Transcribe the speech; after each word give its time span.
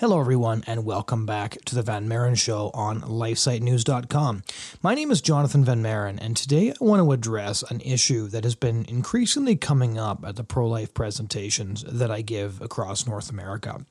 Hello, 0.00 0.20
everyone, 0.20 0.62
and 0.68 0.84
welcome 0.84 1.26
back 1.26 1.58
to 1.64 1.74
the 1.74 1.82
Van 1.82 2.06
Maren 2.06 2.36
Show 2.36 2.70
on 2.72 3.00
LifeSiteNews.com. 3.00 4.44
My 4.80 4.94
name 4.94 5.10
is 5.10 5.20
Jonathan 5.20 5.64
Van 5.64 5.82
Maren, 5.82 6.20
and 6.20 6.36
today 6.36 6.70
I 6.70 6.84
want 6.84 7.02
to 7.02 7.10
address 7.10 7.64
an 7.68 7.80
issue 7.80 8.28
that 8.28 8.44
has 8.44 8.54
been 8.54 8.84
increasingly 8.84 9.56
coming 9.56 9.98
up 9.98 10.24
at 10.24 10.36
the 10.36 10.44
pro 10.44 10.68
life 10.68 10.94
presentations 10.94 11.82
that 11.82 12.12
I 12.12 12.22
give 12.22 12.62
across 12.62 13.08
North 13.08 13.28
America. 13.28 13.84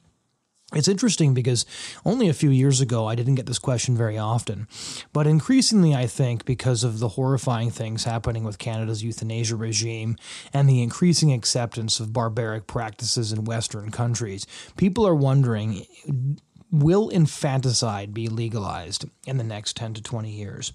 It's 0.74 0.90
interesting 0.90 1.34
because 1.34 1.66
only 2.06 2.28
a 2.28 2.34
few 2.34 2.50
years 2.50 2.82
ago 2.82 3.08
I 3.08 3.16
didn't 3.16 3.36
get 3.36 3.46
this 3.46 3.60
question 3.60 3.96
very 3.96 4.18
often. 4.18 4.68
But 5.14 5.26
increasingly, 5.26 5.96
I 5.96 6.08
think, 6.08 6.44
because 6.44 6.84
of 6.84 7.00
the 7.00 7.08
horrifying 7.10 7.72
things 7.72 8.04
happening 8.04 8.44
with 8.44 8.58
Canada's 8.58 9.02
euthanasia 9.02 9.56
regime 9.56 10.18
and 10.52 10.68
the 10.68 10.82
increasing 10.82 11.32
acceptance 11.32 12.02
of 12.02 12.12
barbaric 12.12 12.68
practices 12.68 13.32
in 13.32 13.46
Western 13.46 13.92
countries, 13.92 14.46
people 14.76 15.08
are 15.08 15.16
wondering 15.16 15.86
will 16.70 17.08
infanticide 17.10 18.14
be 18.14 18.28
legalized 18.28 19.06
in 19.26 19.38
the 19.38 19.44
next 19.44 19.78
10 19.78 19.94
to 19.94 20.02
20 20.02 20.30
years? 20.30 20.74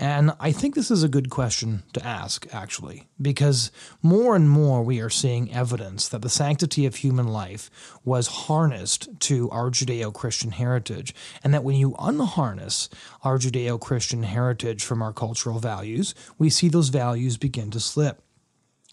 And 0.00 0.32
I 0.38 0.52
think 0.52 0.76
this 0.76 0.92
is 0.92 1.02
a 1.02 1.08
good 1.08 1.28
question 1.28 1.82
to 1.92 2.06
ask, 2.06 2.46
actually, 2.54 3.08
because 3.20 3.72
more 4.00 4.36
and 4.36 4.48
more 4.48 4.84
we 4.84 5.00
are 5.00 5.10
seeing 5.10 5.52
evidence 5.52 6.08
that 6.08 6.22
the 6.22 6.28
sanctity 6.28 6.86
of 6.86 6.96
human 6.96 7.26
life 7.26 7.68
was 8.04 8.28
harnessed 8.28 9.08
to 9.20 9.50
our 9.50 9.70
Judeo 9.70 10.14
Christian 10.14 10.52
heritage, 10.52 11.12
and 11.42 11.52
that 11.52 11.64
when 11.64 11.74
you 11.74 11.96
unharness 11.98 12.88
our 13.24 13.38
Judeo 13.38 13.80
Christian 13.80 14.22
heritage 14.22 14.84
from 14.84 15.02
our 15.02 15.12
cultural 15.12 15.58
values, 15.58 16.14
we 16.38 16.48
see 16.48 16.68
those 16.68 16.90
values 16.90 17.36
begin 17.36 17.72
to 17.72 17.80
slip. 17.80 18.22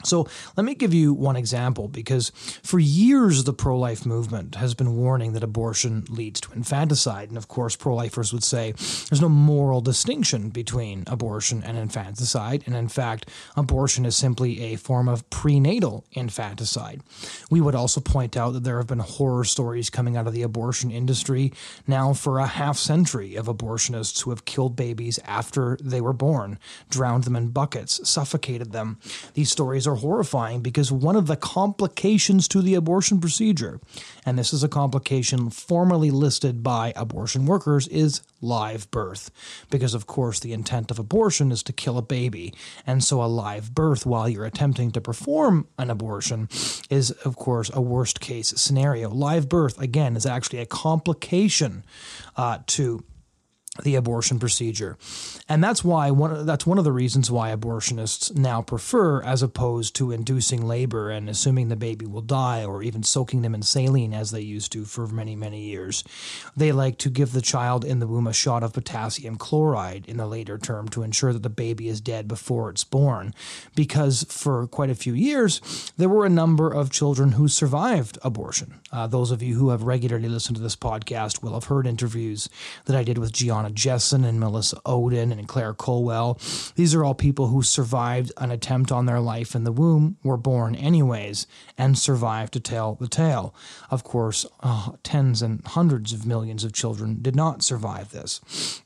So 0.04 0.28
let 0.58 0.66
me 0.66 0.76
give 0.76 0.94
you 0.94 1.14
one 1.14 1.38
example 1.38 1.88
because 1.88 2.32
for 2.64 2.80
years 2.80 3.46
the 3.46 3.54
pro 3.54 3.80
life 3.80 4.06
movement 4.06 4.56
has 4.56 4.74
been 4.74 4.98
warning 4.98 5.32
that 5.34 5.44
abortion 5.44 6.04
leads 6.10 6.42
to 6.42 6.52
infanticide. 6.52 7.30
And 7.30 7.38
of 7.38 7.48
course, 7.48 7.78
pro 7.78 7.96
lifers 7.96 8.34
would 8.34 8.44
say 8.44 8.74
there's 8.74 9.22
no 9.22 9.30
moral 9.30 9.80
distinction 9.80 10.50
between 10.50 11.06
abortion 11.08 11.64
and 11.64 11.78
infanticide. 11.78 12.64
And 12.66 12.76
in 12.76 12.90
fact, 12.90 13.30
abortion 13.56 14.06
is 14.06 14.18
simply 14.18 14.74
a 14.74 14.76
form 14.76 15.08
of 15.08 15.28
prenatal 15.30 16.06
infanticide. 16.12 17.02
We 17.50 17.62
would 17.62 17.76
also 17.76 18.02
point 18.02 18.36
out 18.36 18.52
that 18.52 18.66
there 18.66 18.78
have 18.78 18.88
been 18.88 19.00
horror 19.00 19.46
stories 19.46 19.90
coming 19.90 20.18
out 20.18 20.28
of 20.28 20.34
the 20.34 20.44
abortion 20.44 20.92
industry 20.92 21.54
now 21.88 22.12
for 22.14 22.40
a 22.40 22.48
half 22.48 22.78
century 22.78 23.36
of 23.36 23.48
abortionists 23.48 24.24
who 24.24 24.32
have 24.32 24.46
killed 24.46 24.76
babies 24.76 25.20
after 25.24 25.78
they 25.82 26.02
were 26.02 26.14
born, 26.14 26.60
drowned 26.90 27.24
them 27.24 27.38
in 27.38 27.48
buckets, 27.48 28.08
suffocated 28.08 28.74
them. 28.74 29.00
These 29.36 29.52
stories 29.52 29.85
are 29.88 29.96
are 29.96 30.00
horrifying 30.00 30.62
because 30.62 30.92
one 30.92 31.16
of 31.16 31.28
the 31.28 31.36
complications 31.36 32.48
to 32.50 32.62
the 32.62 32.76
abortion 32.76 33.20
procedure, 33.20 33.80
and 34.26 34.38
this 34.38 34.54
is 34.54 34.64
a 34.64 34.68
complication 34.68 35.50
formally 35.50 36.12
listed 36.12 36.62
by 36.62 36.92
abortion 36.96 37.46
workers, 37.46 37.88
is 37.88 38.22
live 38.42 38.90
birth. 38.92 39.32
Because, 39.70 39.94
of 39.94 40.06
course, 40.06 40.40
the 40.40 40.54
intent 40.54 40.92
of 40.92 41.00
abortion 41.00 41.52
is 41.52 41.64
to 41.64 41.74
kill 41.74 41.98
a 41.98 42.02
baby. 42.02 42.54
And 42.86 43.04
so 43.04 43.24
a 43.24 43.26
live 43.26 43.74
birth 43.74 44.06
while 44.06 44.28
you're 44.28 44.46
attempting 44.46 44.92
to 44.92 45.02
perform 45.02 45.68
an 45.78 45.90
abortion 45.90 46.50
is, 46.90 47.12
of 47.12 47.36
course, 47.36 47.72
a 47.74 47.82
worst 47.82 48.20
case 48.20 48.50
scenario. 48.58 49.10
Live 49.10 49.48
birth, 49.48 49.80
again, 49.80 50.16
is 50.16 50.26
actually 50.26 50.60
a 50.60 50.66
complication 50.66 51.84
uh, 52.36 52.60
to 52.68 53.04
the 53.84 53.96
abortion 53.96 54.40
procedure. 54.40 54.98
And 55.50 55.64
that's 55.64 55.84
why 55.84 56.10
one 56.12 56.46
that's 56.46 56.66
one 56.66 56.78
of 56.78 56.86
the 56.86 56.94
reasons 56.94 57.30
why 57.30 57.54
abortionists 57.54 58.36
now 58.36 58.62
prefer 58.62 59.22
as 59.22 59.44
opposed 59.44 59.96
to 59.96 60.12
inducing 60.12 60.66
labor 60.66 61.10
and 61.10 61.30
assuming 61.30 61.68
the 61.68 61.76
baby 61.76 62.06
will 62.06 62.22
die 62.22 62.64
or 62.64 62.82
even 62.82 63.04
soaking 63.04 63.42
them 63.42 63.54
in 63.54 63.62
saline 63.62 64.14
as 64.14 64.32
they 64.32 64.42
used 64.42 64.72
to 64.72 64.86
for 64.86 65.08
many 65.08 65.36
many 65.36 65.62
years. 65.62 66.04
They 66.56 66.72
like 66.72 66.98
to 67.00 67.10
give 67.10 67.34
the 67.34 67.42
child 67.42 67.84
in 67.84 68.00
the 68.00 68.08
womb 68.08 68.28
a 68.28 68.34
shot 68.34 68.64
of 68.64 68.74
potassium 68.74 69.36
chloride 69.36 70.06
in 70.08 70.18
the 70.18 70.28
later 70.28 70.58
term 70.58 70.88
to 70.90 71.04
ensure 71.04 71.34
that 71.34 71.44
the 71.44 71.50
baby 71.50 71.90
is 71.90 72.00
dead 72.00 72.28
before 72.28 72.70
it's 72.70 72.86
born 72.86 73.34
because 73.76 74.26
for 74.30 74.68
quite 74.68 74.90
a 74.90 74.96
few 74.96 75.14
years 75.14 75.92
there 75.98 76.10
were 76.10 76.26
a 76.26 76.30
number 76.30 76.72
of 76.72 76.92
children 76.92 77.34
who 77.34 77.48
survived 77.50 78.18
abortion. 78.24 78.80
Uh, 78.92 79.06
those 79.06 79.32
of 79.32 79.44
you 79.44 79.56
who 79.56 79.70
have 79.70 79.84
regularly 79.84 80.30
listened 80.30 80.56
to 80.56 80.64
this 80.64 80.78
podcast 80.78 81.44
will 81.44 81.54
have 81.54 81.66
heard 81.66 81.86
interviews 81.86 82.48
that 82.86 82.96
I 82.96 83.04
did 83.04 83.18
with 83.18 83.34
Gianna 83.34 83.65
Donna 83.66 83.74
Jessen 83.74 84.26
and 84.26 84.40
Melissa 84.40 84.76
Ohden 84.86 85.32
and 85.32 85.48
Claire 85.48 85.74
Culwell. 85.74 86.40
These 86.76 86.94
are 86.94 87.04
all 87.04 87.16
people 87.16 87.48
who 87.48 87.64
survived 87.64 88.32
an 88.38 88.52
attempt 88.52 88.92
on 88.92 89.06
their 89.06 89.20
life 89.20 89.56
in 89.56 89.64
the 89.64 89.72
womb, 89.72 90.18
were 90.24 90.38
born 90.38 90.76
anyways, 90.76 91.48
and 91.78 91.98
survived 91.98 92.54
to 92.54 92.60
tell 92.60 92.96
the 92.96 93.08
tale. 93.08 93.56
Of 93.90 94.04
course, 94.04 94.46
uh, 94.62 94.92
tens 95.04 95.42
and 95.42 95.66
hundreds 95.66 96.14
of 96.14 96.26
millions 96.26 96.64
of 96.64 96.74
children 96.74 97.20
did 97.22 97.36
not 97.36 97.64
survive 97.64 98.12
this. 98.12 98.84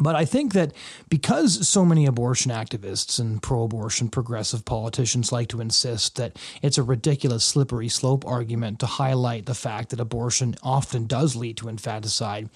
But 0.00 0.14
I 0.14 0.24
think 0.24 0.52
that 0.52 0.72
because 1.08 1.66
so 1.66 1.84
many 1.84 2.06
abortion 2.06 2.52
activists 2.52 3.18
and 3.18 3.42
pro 3.42 3.64
abortion 3.64 4.08
progressive 4.08 4.64
politicians 4.64 5.32
like 5.32 5.48
to 5.48 5.60
insist 5.60 6.16
that 6.16 6.38
it's 6.62 6.78
a 6.78 6.84
ridiculous 6.84 7.44
slippery 7.44 7.88
slope 7.88 8.24
argument 8.24 8.78
to 8.80 8.86
highlight 8.86 9.46
the 9.46 9.54
fact 9.54 9.90
that 9.90 9.98
abortion 9.98 10.54
often 10.62 11.06
does 11.06 11.34
lead 11.34 11.56
to 11.56 11.68
infanticide, 11.68 12.48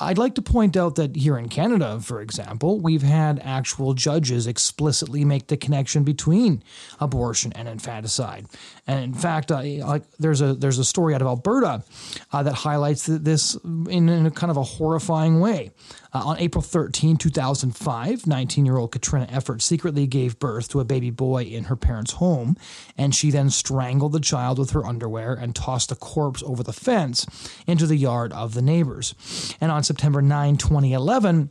I'd 0.00 0.18
like 0.18 0.34
to 0.36 0.42
point 0.42 0.76
out 0.76 0.94
that 0.94 1.14
here 1.14 1.36
in 1.36 1.48
Canada, 1.48 2.00
for 2.00 2.22
example, 2.22 2.80
we've 2.80 3.02
had 3.02 3.38
actual 3.40 3.92
judges 3.92 4.46
explicitly 4.46 5.24
make 5.24 5.48
the 5.48 5.56
connection 5.58 6.04
between 6.04 6.62
abortion 7.00 7.52
and 7.54 7.68
infanticide. 7.68 8.46
And 8.86 9.04
in 9.04 9.14
fact, 9.14 9.52
uh, 9.52 9.62
like 9.62 10.10
there's 10.18 10.40
a 10.40 10.54
there's 10.54 10.78
a 10.78 10.84
story 10.84 11.14
out 11.14 11.20
of 11.20 11.28
Alberta 11.28 11.84
uh, 12.32 12.42
that 12.42 12.54
highlights 12.54 13.06
this 13.06 13.56
in, 13.64 14.08
in, 14.08 14.26
a 14.26 14.30
kind 14.30 14.50
of 14.50 14.56
a 14.56 14.62
horrifying 14.62 15.40
way. 15.40 15.70
Uh, 16.12 16.22
on 16.24 16.38
April 16.38 16.62
13, 16.62 17.16
2005, 17.16 18.26
19 18.26 18.66
year 18.66 18.76
old 18.76 18.92
Katrina 18.92 19.26
Effert 19.26 19.62
secretly 19.62 20.06
gave 20.06 20.38
birth 20.38 20.68
to 20.68 20.80
a 20.80 20.84
baby 20.84 21.10
boy 21.10 21.44
in 21.44 21.64
her 21.64 21.76
parents' 21.76 22.12
home, 22.12 22.56
and 22.96 23.14
she 23.14 23.30
then 23.30 23.50
strangled 23.50 24.12
the 24.12 24.20
child 24.20 24.58
with 24.58 24.70
her 24.70 24.84
underwear 24.86 25.34
and 25.34 25.54
tossed 25.54 25.90
the 25.90 25.96
corpse 25.96 26.42
over 26.42 26.62
the 26.62 26.72
fence 26.72 27.26
into 27.66 27.86
the 27.86 27.96
yard 27.96 28.32
of 28.32 28.54
the 28.54 28.62
neighbors. 28.62 29.14
And 29.60 29.70
on 29.70 29.84
September 29.84 30.20
9, 30.22 30.56
2011, 30.56 31.50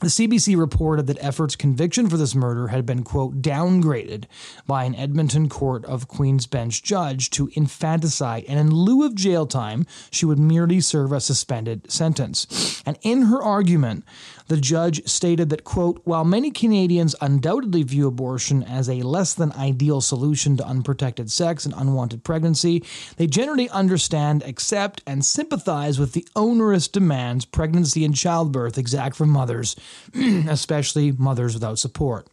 the 0.00 0.06
CBC 0.06 0.56
reported 0.56 1.06
that 1.06 1.22
Effert's 1.22 1.56
conviction 1.56 2.08
for 2.08 2.16
this 2.16 2.34
murder 2.34 2.68
had 2.68 2.86
been, 2.86 3.02
quote, 3.02 3.42
downgraded 3.42 4.24
by 4.66 4.84
an 4.84 4.94
Edmonton 4.94 5.48
Court 5.48 5.84
of 5.84 6.08
Queen's 6.08 6.46
Bench 6.46 6.82
judge 6.82 7.28
to 7.30 7.50
infanticide, 7.52 8.44
and 8.48 8.58
in 8.58 8.70
lieu 8.70 9.04
of 9.04 9.14
jail 9.14 9.46
time, 9.46 9.86
she 10.10 10.24
would 10.24 10.38
merely 10.38 10.80
serve 10.80 11.12
a 11.12 11.20
suspended 11.20 11.90
sentence. 11.90 12.82
And 12.86 12.98
in 13.02 13.22
her 13.22 13.42
argument, 13.42 14.04
the 14.48 14.56
judge 14.56 15.06
stated 15.08 15.48
that, 15.50 15.64
quote, 15.64 16.00
while 16.04 16.24
many 16.24 16.50
Canadians 16.50 17.14
undoubtedly 17.20 17.84
view 17.84 18.08
abortion 18.08 18.64
as 18.64 18.88
a 18.88 19.02
less 19.02 19.32
than 19.32 19.52
ideal 19.52 20.00
solution 20.00 20.56
to 20.56 20.66
unprotected 20.66 21.30
sex 21.30 21.64
and 21.64 21.72
unwanted 21.76 22.24
pregnancy, 22.24 22.82
they 23.16 23.28
generally 23.28 23.68
understand, 23.68 24.42
accept, 24.42 25.02
and 25.06 25.24
sympathize 25.24 26.00
with 26.00 26.14
the 26.14 26.26
onerous 26.34 26.88
demands 26.88 27.44
pregnancy 27.44 28.04
and 28.04 28.16
childbirth 28.16 28.76
exact 28.76 29.14
from 29.14 29.28
mothers, 29.28 29.76
especially 30.14 31.12
mothers 31.12 31.54
without 31.54 31.78
support. 31.78 32.26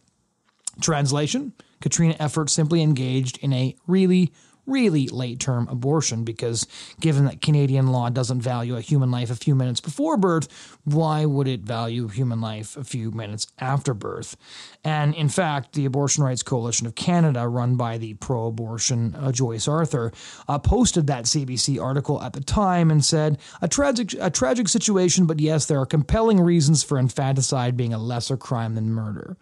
Translation 0.80 1.52
Katrina 1.80 2.14
Effert 2.14 2.50
simply 2.50 2.82
engaged 2.82 3.38
in 3.38 3.52
a 3.52 3.76
really 3.86 4.32
really 4.68 5.08
late 5.08 5.40
term 5.40 5.66
abortion 5.68 6.24
because 6.24 6.66
given 7.00 7.24
that 7.24 7.40
Canadian 7.40 7.88
law 7.88 8.08
doesn't 8.10 8.40
value 8.40 8.76
a 8.76 8.80
human 8.80 9.10
life 9.10 9.30
a 9.30 9.36
few 9.36 9.54
minutes 9.54 9.80
before 9.80 10.16
birth, 10.16 10.78
why 10.84 11.24
would 11.24 11.48
it 11.48 11.60
value 11.60 12.08
human 12.08 12.40
life 12.40 12.76
a 12.76 12.84
few 12.84 13.10
minutes 13.10 13.46
after 13.58 13.94
birth? 13.94 14.36
And 14.84 15.14
in 15.14 15.28
fact, 15.28 15.72
the 15.72 15.86
Abortion 15.86 16.22
Rights 16.22 16.42
Coalition 16.42 16.86
of 16.86 16.94
Canada, 16.94 17.48
run 17.48 17.76
by 17.76 17.98
the 17.98 18.14
pro 18.14 18.46
abortion 18.46 19.14
uh, 19.14 19.32
Joyce 19.32 19.66
Arthur, 19.66 20.12
uh, 20.48 20.58
posted 20.58 21.06
that 21.06 21.24
CBC 21.24 21.82
article 21.82 22.22
at 22.22 22.32
the 22.32 22.40
time 22.40 22.90
and 22.90 23.04
said, 23.04 23.38
a 23.62 23.68
tragic, 23.68 24.14
a 24.20 24.30
tragic 24.30 24.68
situation, 24.68 25.26
but 25.26 25.40
yes, 25.40 25.66
there 25.66 25.80
are 25.80 25.86
compelling 25.86 26.40
reasons 26.40 26.82
for 26.82 26.98
infanticide 26.98 27.76
being 27.76 27.94
a 27.94 27.98
lesser 27.98 28.36
crime 28.36 28.74
than 28.74 28.90
murder 28.90 29.36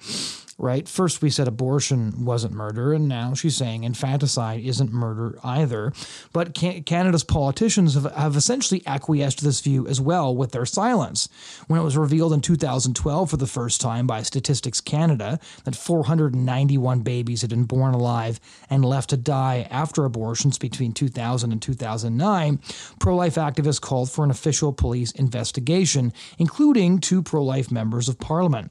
right? 0.59 0.89
First, 0.89 1.21
we 1.21 1.29
said 1.29 1.49
abortion 1.49 2.25
wasn't 2.25 2.55
murder, 2.55 2.93
and 2.93 3.07
now 3.07 3.35
she's 3.35 3.57
saying 3.57 3.85
infanticide 3.85 4.65
isn't 4.65 4.93
murder 4.93 5.39
either. 5.45 5.93
But 6.33 6.55
Canada's 6.55 7.25
politicians 7.25 7.95
have, 7.95 8.11
have 8.13 8.37
essentially 8.37 8.83
acquiesced 8.87 9.41
to 9.41 9.45
this 9.45 9.61
view 9.61 9.87
as 9.87 10.01
well 10.01 10.35
with 10.35 10.53
their 10.53 10.65
silence. 10.65 11.29
When 11.67 11.79
it 11.79 11.85
was 11.85 11.97
revealed 11.97 12.33
in 12.33 12.41
2012 12.41 13.31
for 13.31 13.37
the 13.37 13.47
first 13.47 13.81
time 13.81 14.07
by 14.07 14.23
Statistics 14.23 14.81
Canada 14.81 15.39
that 15.65 15.77
491 15.77 17.01
babies 17.01 17.43
had 17.43 17.51
been 17.51 17.65
born 17.65 17.93
alive 17.93 18.41
and 18.71 18.85
left 18.85 19.11
to 19.11 19.17
die 19.17 19.67
after 19.71 20.05
abortions 20.05 20.59
between 20.59 20.93
2000 20.93 21.53
and 21.53 21.61
2009, 21.61 22.61
pro 22.99 23.15
life 23.15 23.35
activists 23.35 23.81
called 23.81 24.11
for 24.11 24.25
an 24.25 24.31
official 24.31 24.73
police 24.73 25.11
investigation, 25.13 26.13
including 26.39 26.99
two 26.99 27.23
pro 27.23 27.45
life 27.45 27.71
members 27.71 28.09
of 28.09 28.19
parliament. 28.19 28.71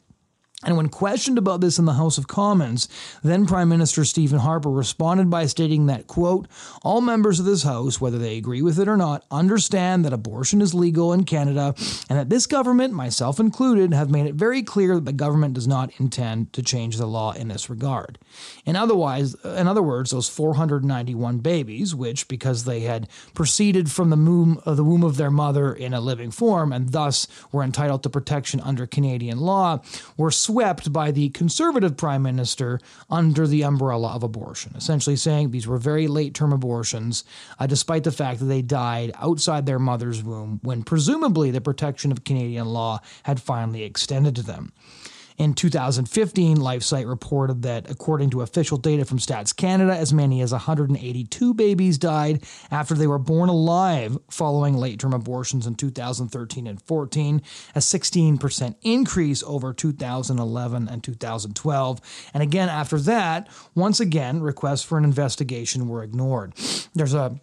And 0.66 0.76
when 0.76 0.90
questioned 0.90 1.38
about 1.38 1.62
this 1.62 1.80
in 1.80 1.86
the 1.86 1.94
House 1.94 2.18
of 2.18 2.28
Commons, 2.28 2.90
then 3.24 3.46
Prime 3.46 3.70
Minister 3.70 4.04
Stephen 4.04 4.40
Harper 4.40 4.70
responded 4.70 5.30
by 5.30 5.46
stating 5.46 5.86
that, 5.86 6.08
quote, 6.08 6.48
all 6.84 7.02
members 7.02 7.40
of 7.40 7.46
this 7.46 7.64
House, 7.64 8.02
whether 8.02 8.18
they 8.18 8.38
agree 8.38 8.62
with 8.62 8.80
it 8.80 8.88
or 8.88 8.98
not, 8.98 9.24
understand 9.30 10.04
that 10.04 10.14
abortion 10.14 10.62
is 10.62 10.74
legal 10.74 11.14
in 11.14 11.24
Canada 11.24 11.76
and 12.10 12.18
that 12.20 12.30
this 12.30 12.48
government, 12.48 12.94
myself 12.94 13.40
included, 13.40 13.94
have 13.94 14.10
made 14.10 14.26
it 14.26 14.36
very 14.36 14.64
clear 14.64 14.96
that 14.96 15.06
the 15.06 15.14
government 15.14 15.54
does 15.54 15.68
not 15.68 15.92
intend 16.00 16.52
to 16.54 16.64
change 16.64 16.98
the 16.98 17.06
law 17.06 17.32
in 17.32 17.48
this 17.48 17.70
regard. 17.70 18.18
In 18.66 18.76
otherwise, 18.76 19.36
in 19.44 19.68
other 19.68 19.84
words, 19.84 20.12
those 20.12 20.30
491 20.30 21.38
babies, 21.40 21.94
which, 21.94 22.28
because 22.28 22.66
they 22.66 22.82
had 22.82 23.08
proceeded 23.34 23.92
from 23.92 24.10
the 24.10 24.16
womb, 24.16 24.60
uh, 24.66 24.74
the 24.74 24.84
womb 24.84 25.04
of 25.04 25.18
their 25.18 25.32
mother 25.32 25.74
in 25.74 25.94
a 25.94 26.02
living 26.02 26.32
form 26.32 26.74
and 26.74 26.92
thus 26.92 27.28
were 27.52 27.64
entitled 27.64 28.04
to 28.04 28.10
protection 28.10 28.60
under 28.62 28.88
Canadian 28.88 29.40
law, 29.40 29.82
were 30.18 30.32
swept 30.56 30.94
by 30.94 31.12
the 31.12 31.28
conservative 31.32 31.98
prime 31.98 32.22
minister 32.22 32.80
under 33.10 33.46
the 33.46 33.62
umbrella 33.62 34.14
of 34.14 34.24
abortion, 34.24 34.72
essentially 34.74 35.18
saying 35.18 35.52
these 35.52 35.68
were 35.68 35.78
very 35.78 36.08
late 36.08 36.34
term 36.34 36.54
abortions, 36.54 37.26
uh, 37.60 37.68
despite 37.68 38.06
the 38.06 38.12
fact 38.12 38.40
that 38.40 38.46
they 38.46 38.62
died 38.62 39.12
outside 39.16 39.66
their 39.66 39.80
mother's 39.80 40.24
womb 40.24 40.62
when 40.64 40.82
presumably 40.82 41.52
the 41.52 41.60
protection 41.60 42.10
of 42.10 42.24
Canadian 42.24 42.68
law 42.68 43.02
had 43.24 43.42
finally 43.42 43.84
extended 43.84 44.34
to 44.34 44.44
them. 44.44 44.72
In 45.38 45.54
2015, 45.54 46.58
LifeSite 46.58 47.08
reported 47.08 47.62
that, 47.64 47.90
according 47.90 48.30
to 48.30 48.42
official 48.42 48.78
data 48.78 49.04
from 49.04 49.18
Stats 49.18 49.54
Canada, 49.54 49.96
as 49.96 50.14
many 50.14 50.42
as 50.42 50.54
182 50.54 51.54
babies 51.54 51.98
died 51.98 52.44
after 52.72 52.94
they 52.94 53.08
were 53.08 53.20
born 53.20 53.50
alive 53.50 54.18
following 54.30 54.76
late 54.76 55.00
term 55.00 55.14
abortions 55.14 55.68
in 55.68 55.76
2013 55.76 56.68
and 56.68 56.82
14, 56.82 57.42
a 57.76 57.80
16% 57.80 58.76
increase 58.82 59.44
over 59.44 59.74
2011 59.74 60.88
and 60.88 61.04
2012. 61.04 62.30
And 62.34 62.42
again, 62.42 62.70
after 62.70 62.98
that, 63.00 63.50
once 63.74 64.00
again, 64.00 64.42
requests 64.42 64.84
for 64.84 64.98
an 64.98 65.04
investigation 65.04 65.90
were 65.90 66.04
ignored. 66.04 66.54
There's 66.94 67.14
a 67.14 67.40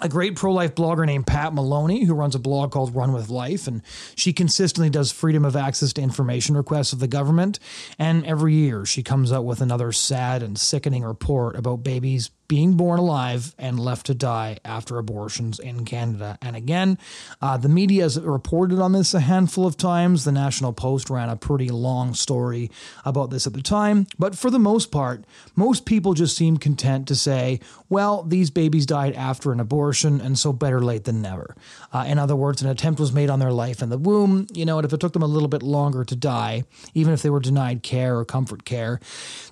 a 0.00 0.08
great 0.08 0.36
pro 0.36 0.52
life 0.52 0.74
blogger 0.74 1.04
named 1.04 1.26
Pat 1.26 1.52
Maloney, 1.52 2.04
who 2.04 2.14
runs 2.14 2.34
a 2.34 2.38
blog 2.38 2.70
called 2.70 2.94
Run 2.94 3.12
with 3.12 3.28
Life, 3.28 3.66
and 3.66 3.82
she 4.14 4.32
consistently 4.32 4.90
does 4.90 5.10
freedom 5.10 5.44
of 5.44 5.56
access 5.56 5.92
to 5.94 6.02
information 6.02 6.56
requests 6.56 6.92
of 6.92 7.00
the 7.00 7.08
government. 7.08 7.58
And 7.98 8.24
every 8.24 8.54
year 8.54 8.84
she 8.84 9.02
comes 9.02 9.32
out 9.32 9.44
with 9.44 9.60
another 9.60 9.92
sad 9.92 10.42
and 10.42 10.58
sickening 10.58 11.04
report 11.04 11.56
about 11.56 11.82
babies 11.82 12.30
being 12.48 12.74
born 12.74 12.98
alive 12.98 13.54
and 13.58 13.78
left 13.78 14.06
to 14.06 14.14
die 14.14 14.58
after 14.64 14.98
abortions 14.98 15.58
in 15.58 15.84
Canada. 15.84 16.38
And 16.40 16.56
again, 16.56 16.98
uh, 17.42 17.58
the 17.58 17.68
media 17.68 18.04
has 18.04 18.18
reported 18.18 18.80
on 18.80 18.92
this 18.92 19.12
a 19.12 19.20
handful 19.20 19.66
of 19.66 19.76
times. 19.76 20.24
The 20.24 20.32
National 20.32 20.72
Post 20.72 21.10
ran 21.10 21.28
a 21.28 21.36
pretty 21.36 21.68
long 21.68 22.14
story 22.14 22.70
about 23.04 23.30
this 23.30 23.46
at 23.46 23.52
the 23.52 23.62
time. 23.62 24.06
But 24.18 24.36
for 24.36 24.50
the 24.50 24.58
most 24.58 24.90
part, 24.90 25.24
most 25.54 25.84
people 25.84 26.14
just 26.14 26.36
seem 26.36 26.56
content 26.56 27.06
to 27.08 27.14
say, 27.14 27.60
well, 27.90 28.22
these 28.22 28.50
babies 28.50 28.86
died 28.86 29.14
after 29.14 29.52
an 29.52 29.60
abortion, 29.60 30.20
and 30.20 30.38
so 30.38 30.52
better 30.52 30.80
late 30.80 31.04
than 31.04 31.20
never. 31.20 31.54
Uh, 31.92 32.04
in 32.06 32.18
other 32.18 32.36
words, 32.36 32.62
an 32.62 32.68
attempt 32.68 32.98
was 32.98 33.12
made 33.12 33.30
on 33.30 33.38
their 33.38 33.52
life 33.52 33.82
in 33.82 33.90
the 33.90 33.98
womb, 33.98 34.46
you 34.52 34.64
know, 34.64 34.78
and 34.78 34.86
if 34.86 34.92
it 34.92 35.00
took 35.00 35.12
them 35.12 35.22
a 35.22 35.26
little 35.26 35.48
bit 35.48 35.62
longer 35.62 36.04
to 36.04 36.16
die, 36.16 36.64
even 36.94 37.12
if 37.12 37.22
they 37.22 37.30
were 37.30 37.40
denied 37.40 37.82
care 37.82 38.18
or 38.18 38.24
comfort 38.24 38.64
care, 38.64 39.00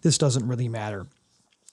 this 0.02 0.18
doesn't 0.18 0.46
really 0.46 0.68
matter. 0.68 1.06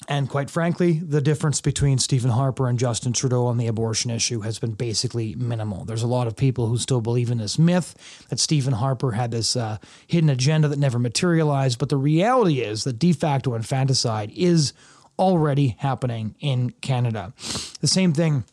And 0.07 0.29
quite 0.29 0.49
frankly, 0.49 0.93
the 0.93 1.21
difference 1.21 1.61
between 1.61 1.97
Stephen 1.97 2.31
Harper 2.31 2.67
and 2.67 2.77
Justin 2.77 3.13
Trudeau 3.13 3.45
on 3.45 3.57
the 3.57 3.67
abortion 3.67 4.11
issue 4.11 4.41
has 4.41 4.59
been 4.59 4.73
basically 4.73 5.35
minimal. 5.35 5.85
There's 5.85 6.03
a 6.03 6.07
lot 6.07 6.27
of 6.27 6.35
people 6.35 6.67
who 6.67 6.77
still 6.77 7.01
believe 7.01 7.31
in 7.31 7.37
this 7.37 7.57
myth 7.57 7.95
that 8.29 8.39
Stephen 8.39 8.73
Harper 8.73 9.11
had 9.11 9.31
this 9.31 9.55
uh, 9.55 9.77
hidden 10.07 10.29
agenda 10.29 10.67
that 10.67 10.79
never 10.79 10.99
materialized. 10.99 11.79
But 11.79 11.89
the 11.89 11.97
reality 11.97 12.61
is 12.61 12.83
that 12.83 12.99
de 12.99 13.13
facto 13.13 13.55
infanticide 13.55 14.31
is 14.31 14.73
already 15.17 15.75
happening 15.79 16.35
in 16.39 16.71
Canada. 16.81 17.33
The 17.79 17.87
same 17.87 18.13
thing 18.13 18.43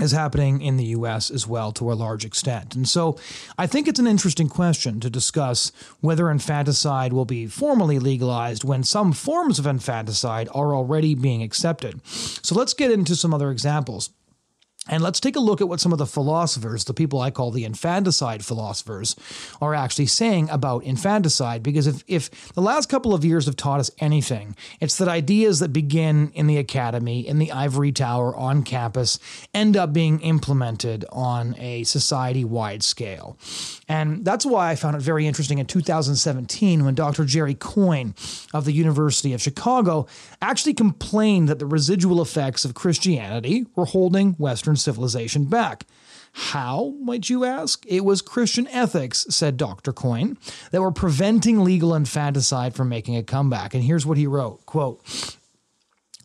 is 0.00 0.12
happening 0.12 0.60
in 0.60 0.76
the 0.76 0.84
US 0.86 1.30
as 1.30 1.46
well 1.46 1.72
to 1.72 1.90
a 1.90 1.94
large 1.94 2.24
extent. 2.24 2.74
And 2.74 2.88
so 2.88 3.18
I 3.56 3.66
think 3.66 3.88
it's 3.88 3.98
an 3.98 4.06
interesting 4.06 4.48
question 4.48 5.00
to 5.00 5.08
discuss 5.08 5.72
whether 6.00 6.30
infanticide 6.30 7.12
will 7.12 7.24
be 7.24 7.46
formally 7.46 7.98
legalized 7.98 8.62
when 8.62 8.84
some 8.84 9.12
forms 9.12 9.58
of 9.58 9.66
infanticide 9.66 10.48
are 10.52 10.74
already 10.74 11.14
being 11.14 11.42
accepted. 11.42 12.06
So 12.06 12.54
let's 12.54 12.74
get 12.74 12.90
into 12.90 13.16
some 13.16 13.32
other 13.32 13.50
examples. 13.50 14.10
And 14.88 15.02
let's 15.02 15.20
take 15.20 15.36
a 15.36 15.40
look 15.40 15.60
at 15.60 15.68
what 15.68 15.80
some 15.80 15.92
of 15.92 15.98
the 15.98 16.06
philosophers, 16.06 16.84
the 16.84 16.94
people 16.94 17.20
I 17.20 17.30
call 17.30 17.50
the 17.50 17.64
infanticide 17.64 18.44
philosophers, 18.44 19.16
are 19.60 19.74
actually 19.74 20.06
saying 20.06 20.48
about 20.50 20.84
infanticide. 20.84 21.62
Because 21.62 21.86
if, 21.86 22.04
if 22.06 22.52
the 22.54 22.62
last 22.62 22.88
couple 22.88 23.12
of 23.12 23.24
years 23.24 23.46
have 23.46 23.56
taught 23.56 23.80
us 23.80 23.90
anything, 23.98 24.56
it's 24.80 24.98
that 24.98 25.08
ideas 25.08 25.58
that 25.58 25.72
begin 25.72 26.30
in 26.34 26.46
the 26.46 26.58
academy, 26.58 27.26
in 27.26 27.38
the 27.38 27.50
ivory 27.50 27.92
tower, 27.92 28.34
on 28.36 28.62
campus, 28.62 29.18
end 29.52 29.76
up 29.76 29.92
being 29.92 30.20
implemented 30.20 31.04
on 31.10 31.56
a 31.58 31.84
society 31.84 32.44
wide 32.44 32.82
scale. 32.82 33.36
And 33.88 34.24
that's 34.24 34.46
why 34.46 34.70
I 34.70 34.76
found 34.76 34.96
it 34.96 35.02
very 35.02 35.26
interesting 35.26 35.58
in 35.58 35.66
2017 35.66 36.84
when 36.84 36.94
Dr. 36.94 37.24
Jerry 37.24 37.54
Coyne 37.54 38.14
of 38.54 38.64
the 38.64 38.72
University 38.72 39.32
of 39.32 39.40
Chicago 39.42 40.06
actually 40.40 40.74
complained 40.74 41.48
that 41.48 41.58
the 41.58 41.66
residual 41.66 42.22
effects 42.22 42.64
of 42.64 42.74
Christianity 42.74 43.66
were 43.74 43.84
holding 43.84 44.32
Western 44.34 44.75
civilization 44.76 45.44
back. 45.44 45.84
How, 46.32 46.94
might 47.00 47.30
you 47.30 47.44
ask? 47.44 47.84
It 47.86 48.04
was 48.04 48.20
Christian 48.20 48.68
ethics, 48.68 49.26
said 49.30 49.56
Dr. 49.56 49.92
Coyne, 49.92 50.36
that 50.70 50.82
were 50.82 50.92
preventing 50.92 51.64
legal 51.64 51.94
infanticide 51.94 52.74
from 52.74 52.90
making 52.90 53.16
a 53.16 53.22
comeback. 53.22 53.72
And 53.72 53.82
here's 53.82 54.04
what 54.04 54.18
he 54.18 54.26
wrote 54.26 54.66
quote, 54.66 55.00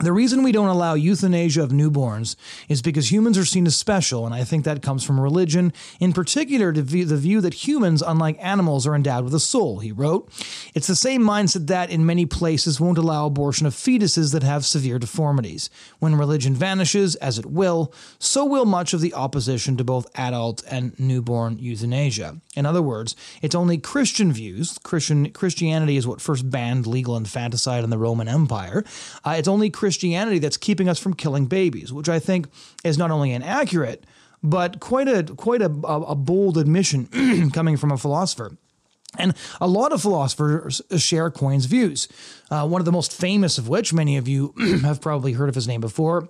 the 0.02 0.12
reason 0.14 0.44
we 0.44 0.52
don't 0.52 0.68
allow 0.68 0.94
euthanasia 0.94 1.64
of 1.64 1.70
newborns 1.70 2.36
is 2.68 2.82
because 2.82 3.12
humans 3.12 3.38
are 3.38 3.46
seen 3.46 3.68
as 3.68 3.76
special, 3.76 4.26
and 4.26 4.34
I 4.34 4.44
think 4.44 4.66
that 4.66 4.82
comes 4.82 5.04
from 5.04 5.20
religion, 5.20 5.74
in 6.00 6.14
particular 6.14 6.72
the 6.72 6.82
view 6.82 7.42
that 7.42 7.54
humans, 7.54 8.02
unlike 8.02 8.38
animals, 8.40 8.88
are 8.88 8.96
endowed 8.96 9.24
with 9.24 9.36
a 9.36 9.40
soul, 9.40 9.80
he 9.80 9.92
wrote. 9.92 10.30
It's 10.74 10.88
the 10.88 10.96
same 10.96 11.22
mindset 11.22 11.68
that, 11.68 11.90
in 11.90 12.06
many 12.06 12.26
places, 12.26 12.80
won't 12.80 12.98
allow 12.98 13.26
abortion 13.26 13.68
of 13.68 13.74
fetuses 13.74 14.34
that 14.34 14.44
have 14.44 14.66
severe 14.66 15.00
deformities. 15.00 15.70
When 16.00 16.16
religion 16.16 16.56
vanishes, 16.56 17.16
as 17.16 17.38
it 17.38 17.46
will, 17.46 17.94
so 18.20 18.44
will 18.46 18.66
much 18.66 18.94
of 18.94 19.02
the 19.02 19.14
opposition 19.14 19.78
to 19.78 19.84
both 19.84 20.08
adult 20.16 20.64
and 20.70 20.98
newborn 21.00 21.60
euthanasia. 21.60 22.38
In 22.56 22.66
other 22.66 22.82
words, 22.82 23.16
it's 23.42 23.56
only 23.56 23.78
Christian 23.78 24.34
views, 24.34 24.78
Christian 24.84 25.32
Christianity 25.32 25.96
is 25.96 26.08
what 26.08 26.22
first 26.22 26.50
banned 26.50 26.88
legal 26.88 27.16
infanticide 27.16 27.84
in 27.84 27.90
the 27.90 27.98
Roman 27.98 28.28
Empire. 28.28 28.84
Uh, 29.24 29.36
it's 29.38 29.48
only 29.48 29.70
Christian 29.70 29.91
Christianity 29.92 30.40
that's 30.40 30.56
keeping 30.56 30.88
us 30.88 31.00
from 31.00 31.14
killing 31.14 31.48
babies, 31.48 31.92
which 31.92 32.08
I 32.08 32.18
think 32.18 32.48
is 32.86 32.98
not 32.98 33.12
only 33.12 33.34
inaccurate, 33.34 34.06
but 34.42 34.80
quite 34.80 35.10
a 35.10 35.24
quite 35.36 35.62
a, 35.62 35.66
a 35.66 36.16
bold 36.16 36.58
admission 36.58 37.52
coming 37.54 37.76
from 37.76 37.92
a 37.92 37.98
philosopher. 37.98 38.56
And 39.18 39.36
a 39.60 39.68
lot 39.68 39.92
of 39.92 40.02
philosophers 40.02 40.82
share 40.96 41.30
Coyne's 41.30 41.66
views. 41.66 42.08
Uh, 42.50 42.66
one 42.66 42.80
of 42.80 42.86
the 42.86 42.94
most 42.94 43.12
famous 43.12 43.58
of 43.58 43.68
which, 43.68 43.92
many 43.92 44.16
of 44.16 44.30
you 44.30 44.54
have 44.84 45.02
probably 45.02 45.34
heard 45.34 45.50
of 45.50 45.56
his 45.56 45.68
name 45.68 45.82
before, 45.82 46.30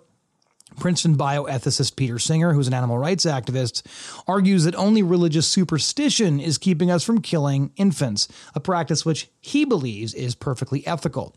Princeton 0.79 1.15
bioethicist 1.15 1.95
Peter 1.95 2.17
Singer, 2.17 2.53
who's 2.53 2.67
an 2.67 2.73
animal 2.73 2.97
rights 2.97 3.25
activist, 3.25 3.83
argues 4.27 4.63
that 4.63 4.73
only 4.73 5.03
religious 5.03 5.47
superstition 5.47 6.39
is 6.39 6.57
keeping 6.57 6.89
us 6.89 7.03
from 7.03 7.21
killing 7.21 7.71
infants, 7.75 8.27
a 8.55 8.59
practice 8.59 9.05
which 9.05 9.29
he 9.39 9.65
believes 9.65 10.15
is 10.15 10.33
perfectly 10.33 10.85
ethical. 10.87 11.35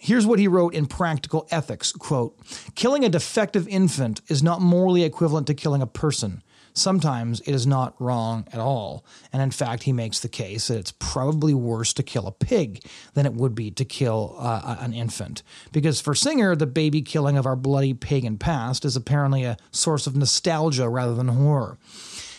Here's 0.00 0.26
what 0.26 0.38
he 0.38 0.46
wrote 0.46 0.74
in 0.74 0.86
Practical 0.86 1.48
Ethics 1.50 1.92
quote, 1.92 2.38
Killing 2.76 3.04
a 3.04 3.08
defective 3.08 3.66
infant 3.66 4.20
is 4.28 4.42
not 4.42 4.62
morally 4.62 5.02
equivalent 5.02 5.48
to 5.48 5.54
killing 5.54 5.82
a 5.82 5.86
person. 5.86 6.42
Sometimes 6.72 7.40
it 7.40 7.52
is 7.52 7.66
not 7.66 8.00
wrong 8.00 8.46
at 8.52 8.60
all. 8.60 9.04
And 9.32 9.42
in 9.42 9.50
fact, 9.50 9.82
he 9.82 9.92
makes 9.92 10.20
the 10.20 10.28
case 10.28 10.68
that 10.68 10.78
it's 10.78 10.92
probably 10.92 11.52
worse 11.52 11.92
to 11.94 12.04
kill 12.04 12.28
a 12.28 12.32
pig 12.32 12.84
than 13.14 13.26
it 13.26 13.34
would 13.34 13.56
be 13.56 13.72
to 13.72 13.84
kill 13.84 14.36
uh, 14.38 14.76
an 14.78 14.92
infant. 14.92 15.42
Because 15.72 16.00
for 16.00 16.14
Singer, 16.14 16.54
the 16.54 16.66
baby 16.66 17.02
killing 17.02 17.36
of 17.36 17.46
our 17.46 17.56
bloody 17.56 17.94
pagan 17.94 18.38
past 18.38 18.84
is 18.84 18.94
apparently 18.94 19.42
a 19.42 19.56
source 19.72 20.06
of 20.06 20.14
nostalgia 20.14 20.88
rather 20.88 21.16
than 21.16 21.26
horror. 21.26 21.78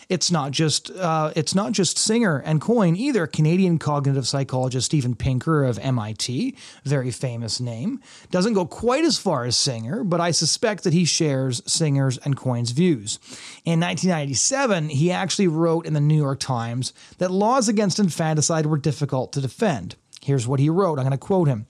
It's 0.10 0.32
not 0.32 0.52
just 0.52 0.90
uh, 0.90 1.32
it's 1.36 1.54
not 1.54 1.72
just 1.72 2.00
Singer 2.00 2.40
and 2.40 2.60
Coyne 2.60 2.96
either. 2.96 3.28
Canadian 3.28 3.78
cognitive 3.78 4.28
psychologist 4.28 4.88
Steven 4.88 5.16
Pinker 5.16 5.64
of 5.64 5.78
MIT, 5.78 6.56
very 6.84 7.12
famous 7.12 7.60
name, 7.60 8.02
doesn't 8.32 8.54
go 8.54 8.66
quite 8.66 9.06
as 9.06 9.20
far 9.20 9.46
as 9.46 9.56
Singer, 9.56 10.04
but 10.04 10.20
I 10.20 10.32
suspect 10.32 10.84
that 10.84 10.94
he 10.94 11.06
shares 11.06 11.62
Singer's 11.72 12.18
and 12.18 12.36
Coyne's 12.36 12.72
views. 12.72 13.20
In 13.66 13.80
1997, 13.80 14.90
he 14.90 15.12
actually 15.12 15.48
wrote 15.48 15.86
in 15.86 15.94
the 15.94 16.02
New 16.02 16.18
York 16.18 16.40
Times 16.40 16.92
that 17.20 17.30
laws 17.30 17.70
against 17.70 18.00
infanticide 18.00 18.66
were 18.66 18.80
difficult 18.80 19.32
to 19.34 19.42
defend. 19.42 19.96
Here's 20.24 20.48
what 20.48 20.60
he 20.60 20.72
wrote. 20.72 20.98
I'm 20.98 21.06
going 21.06 21.12
to 21.12 21.18
quote 21.20 21.48
him. 21.48 21.68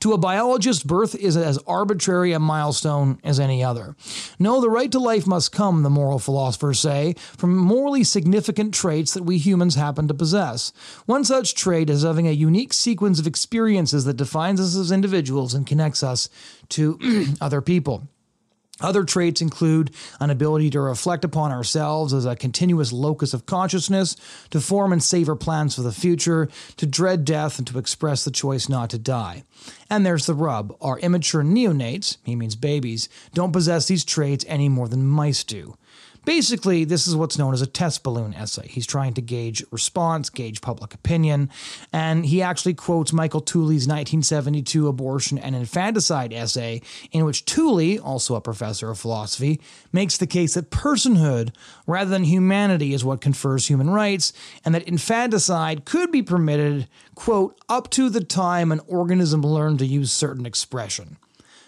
To 0.00 0.12
a 0.12 0.18
biologist, 0.18 0.86
birth 0.86 1.14
is 1.14 1.36
as 1.36 1.58
arbitrary 1.66 2.32
a 2.32 2.38
milestone 2.38 3.18
as 3.24 3.40
any 3.40 3.62
other. 3.62 3.96
No, 4.38 4.60
the 4.60 4.70
right 4.70 4.90
to 4.92 4.98
life 4.98 5.26
must 5.26 5.52
come, 5.52 5.82
the 5.82 5.90
moral 5.90 6.18
philosophers 6.18 6.80
say, 6.80 7.14
from 7.36 7.56
morally 7.56 8.04
significant 8.04 8.74
traits 8.74 9.14
that 9.14 9.24
we 9.24 9.38
humans 9.38 9.74
happen 9.74 10.08
to 10.08 10.14
possess. 10.14 10.72
One 11.06 11.24
such 11.24 11.54
trait 11.54 11.90
is 11.90 12.02
having 12.02 12.28
a 12.28 12.32
unique 12.32 12.72
sequence 12.72 13.18
of 13.18 13.26
experiences 13.26 14.04
that 14.04 14.16
defines 14.16 14.60
us 14.60 14.76
as 14.76 14.92
individuals 14.92 15.54
and 15.54 15.66
connects 15.66 16.02
us 16.02 16.28
to 16.70 16.98
other 17.40 17.60
people. 17.60 18.08
Other 18.80 19.04
traits 19.04 19.40
include 19.40 19.90
an 20.20 20.28
ability 20.28 20.68
to 20.70 20.80
reflect 20.80 21.24
upon 21.24 21.50
ourselves 21.50 22.12
as 22.12 22.26
a 22.26 22.36
continuous 22.36 22.92
locus 22.92 23.32
of 23.32 23.46
consciousness, 23.46 24.16
to 24.50 24.60
form 24.60 24.92
and 24.92 25.02
savor 25.02 25.34
plans 25.34 25.74
for 25.74 25.82
the 25.82 25.92
future, 25.92 26.48
to 26.76 26.86
dread 26.86 27.24
death, 27.24 27.58
and 27.58 27.66
to 27.68 27.78
express 27.78 28.24
the 28.24 28.30
choice 28.30 28.68
not 28.68 28.90
to 28.90 28.98
die. 28.98 29.44
And 29.88 30.04
there's 30.04 30.26
the 30.26 30.34
rub 30.34 30.76
our 30.80 30.98
immature 30.98 31.42
neonates, 31.42 32.18
he 32.24 32.36
means 32.36 32.54
babies, 32.54 33.08
don't 33.32 33.52
possess 33.52 33.86
these 33.86 34.04
traits 34.04 34.44
any 34.46 34.68
more 34.68 34.88
than 34.88 35.06
mice 35.06 35.42
do. 35.42 35.76
Basically, 36.26 36.84
this 36.84 37.06
is 37.06 37.14
what's 37.14 37.38
known 37.38 37.54
as 37.54 37.62
a 37.62 37.68
test 37.68 38.02
balloon 38.02 38.34
essay. 38.34 38.66
He's 38.66 38.84
trying 38.84 39.14
to 39.14 39.22
gauge 39.22 39.64
response, 39.70 40.28
gauge 40.28 40.60
public 40.60 40.92
opinion, 40.92 41.50
and 41.92 42.26
he 42.26 42.42
actually 42.42 42.74
quotes 42.74 43.12
Michael 43.12 43.40
Tooley's 43.40 43.86
1972 43.86 44.88
abortion 44.88 45.38
and 45.38 45.54
infanticide 45.54 46.32
essay, 46.32 46.82
in 47.12 47.24
which 47.24 47.44
Tooley, 47.44 48.00
also 48.00 48.34
a 48.34 48.40
professor 48.40 48.90
of 48.90 48.98
philosophy, 48.98 49.60
makes 49.92 50.16
the 50.16 50.26
case 50.26 50.54
that 50.54 50.72
personhood 50.72 51.54
rather 51.86 52.10
than 52.10 52.24
humanity 52.24 52.92
is 52.92 53.04
what 53.04 53.20
confers 53.20 53.68
human 53.68 53.90
rights, 53.90 54.32
and 54.64 54.74
that 54.74 54.82
infanticide 54.82 55.84
could 55.84 56.10
be 56.10 56.24
permitted, 56.24 56.88
quote, 57.14 57.56
up 57.68 57.88
to 57.90 58.10
the 58.10 58.24
time 58.24 58.72
an 58.72 58.80
organism 58.88 59.42
learned 59.42 59.78
to 59.78 59.86
use 59.86 60.12
certain 60.12 60.44
expression. 60.44 61.18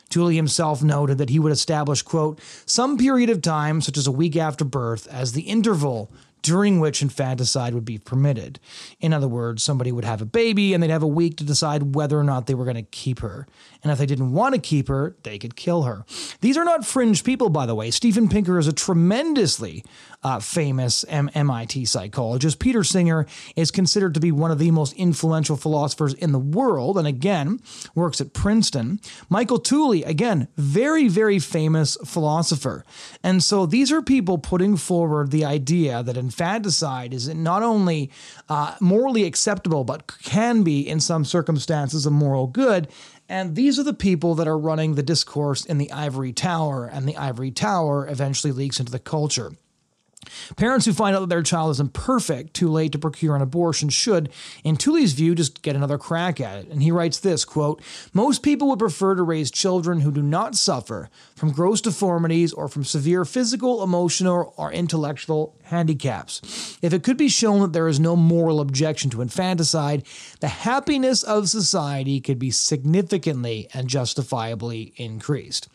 Tooley 0.09 0.37
himself 0.37 0.83
noted 0.83 1.19
that 1.19 1.31
he 1.31 1.39
would 1.39 1.53
establish, 1.53 2.03
quote, 2.03 2.41
some 2.65 2.97
period 2.97 3.31
of 3.31 3.43
time, 3.43 3.81
such 3.81 3.99
as 3.99 4.07
a 4.07 4.13
week 4.13 4.37
after 4.37 4.65
birth, 4.65 5.07
as 5.09 5.33
the 5.33 5.43
interval 5.43 6.11
during 6.43 6.81
which 6.81 7.03
infanticide 7.03 7.75
would 7.75 7.85
be 7.85 7.99
permitted. 7.99 8.61
In 9.01 9.13
other 9.13 9.29
words, 9.29 9.63
somebody 9.63 9.93
would 9.93 10.05
have 10.05 10.23
a 10.23 10.27
baby 10.27 10.75
and 10.75 10.83
they'd 10.83 10.91
have 10.91 11.03
a 11.03 11.07
week 11.07 11.37
to 11.39 11.45
decide 11.45 11.95
whether 11.95 12.19
or 12.19 12.25
not 12.25 12.47
they 12.47 12.55
were 12.55 12.65
going 12.65 12.77
to 12.77 12.83
keep 12.83 13.21
her. 13.21 13.47
And 13.83 13.93
if 13.93 13.99
they 13.99 14.07
didn't 14.07 14.33
want 14.33 14.55
to 14.55 14.61
keep 14.61 14.89
her, 14.89 15.17
they 15.23 15.39
could 15.39 15.57
kill 15.57 15.83
her. 15.83 16.05
These 16.41 16.57
are 16.57 16.65
not 16.65 16.85
fringe 16.85 17.25
people, 17.25 17.49
by 17.49 17.67
the 17.67 17.75
way. 17.75 17.91
Steven 17.91 18.29
Pinker 18.29 18.59
is 18.59 18.67
a 18.67 18.73
tremendously 18.73 19.85
uh, 20.23 20.41
famous 20.41 21.05
M- 21.09 21.31
MIT 21.35 21.85
psychologist. 21.85 22.59
Peter 22.59 22.83
Singer 22.83 23.27
is 23.55 23.71
considered 23.71 24.15
to 24.15 24.21
be 24.21 24.33
one 24.33 24.51
of 24.51 24.59
the 24.59 24.71
most 24.71 24.93
influential 24.95 25.57
philosophers 25.57 26.15
in 26.15 26.33
the 26.33 26.39
world, 26.39 26.99
and 26.99 27.07
again, 27.07 27.61
works 27.95 28.21
at 28.21 28.33
Princeton. 28.33 29.01
Michael 29.29 29.59
Tooley, 29.59 30.03
again, 30.03 30.49
very, 30.57 31.09
very 31.09 31.39
famous 31.39 31.97
philosopher. 32.05 32.85
And 33.23 33.43
so 33.43 33.67
these 33.67 33.93
are 33.93 34.03
people 34.03 34.39
putting 34.39 34.77
forward 34.77 35.31
the 35.31 35.45
idea 35.45 36.03
that 36.03 36.17
infanticide 36.29 37.15
is 37.15 37.29
not 37.35 37.63
only 37.63 38.11
uh, 38.49 38.75
morally 38.81 39.25
acceptable, 39.25 39.83
but 39.83 40.07
can 40.23 40.63
be, 40.63 40.87
in 40.87 41.01
some 41.01 41.25
circumstances, 41.25 42.05
a 42.05 42.11
moral 42.11 42.47
good. 42.47 42.89
And 43.29 43.55
these 43.55 43.79
are 43.79 43.83
the 43.83 43.95
people 43.95 44.35
that 44.37 44.49
are 44.49 44.59
running 44.59 44.95
the 44.95 45.03
discourse 45.03 45.65
in 45.65 45.79
the 45.79 45.91
ivory 45.91 46.33
tower, 46.33 46.87
and 46.87 47.09
the 47.09 47.17
ivory 47.17 47.51
tower 47.51 48.07
eventually 48.09 48.53
leaks 48.53 48.79
into 48.79 48.93
the 48.93 48.99
culture. 48.99 49.53
Parents 50.57 50.87
who 50.87 50.93
find 50.93 51.17
out 51.17 51.21
that 51.21 51.29
their 51.29 51.43
child 51.43 51.71
is 51.71 51.81
imperfect 51.81 52.55
too 52.55 52.69
late 52.69 52.93
to 52.93 52.99
procure 52.99 53.37
an 53.37 53.43
abortion 53.43 53.89
should, 53.89 54.31
in 54.65 54.77
Tooley's 54.77 55.13
view, 55.13 55.35
just 55.35 55.63
get 55.63 55.77
another 55.77 55.99
crack 55.99 56.41
at 56.41 56.59
it. 56.59 56.69
And 56.69 56.83
he 56.83 56.91
writes 56.91 57.21
this 57.21 57.45
quote, 57.45 57.83
Most 58.13 58.43
people 58.43 58.69
would 58.69 58.79
prefer 58.79 59.15
to 59.15 59.23
raise 59.23 59.51
children 59.51 60.01
who 60.01 60.13
do 60.13 60.23
not 60.23 60.55
suffer 60.55 61.11
from 61.35 61.53
gross 61.53 61.81
deformities 61.81 62.53
or 62.53 62.69
from 62.69 62.85
severe 62.85 63.25
physical, 63.25 63.83
emotional, 63.83 64.55
or 64.57 64.73
intellectual 64.73 65.55
handicaps. 65.65 66.79
If 66.83 66.93
it 66.93 67.03
could 67.03 67.17
be 67.17 67.29
shown 67.29 67.61
that 67.61 67.73
there 67.73 67.89
is 67.89 68.01
no 68.01 68.17
moral 68.17 68.61
objection 68.61 69.11
to 69.11 69.23
infanticide, 69.23 70.05
the 70.41 70.49
happiness 70.49 71.23
of 71.23 71.49
society 71.49 72.21
could 72.21 72.39
be 72.39 72.51
significantly 72.51 73.69
and 73.75 73.89
justifiably 73.89 74.93
increased. 74.97 75.69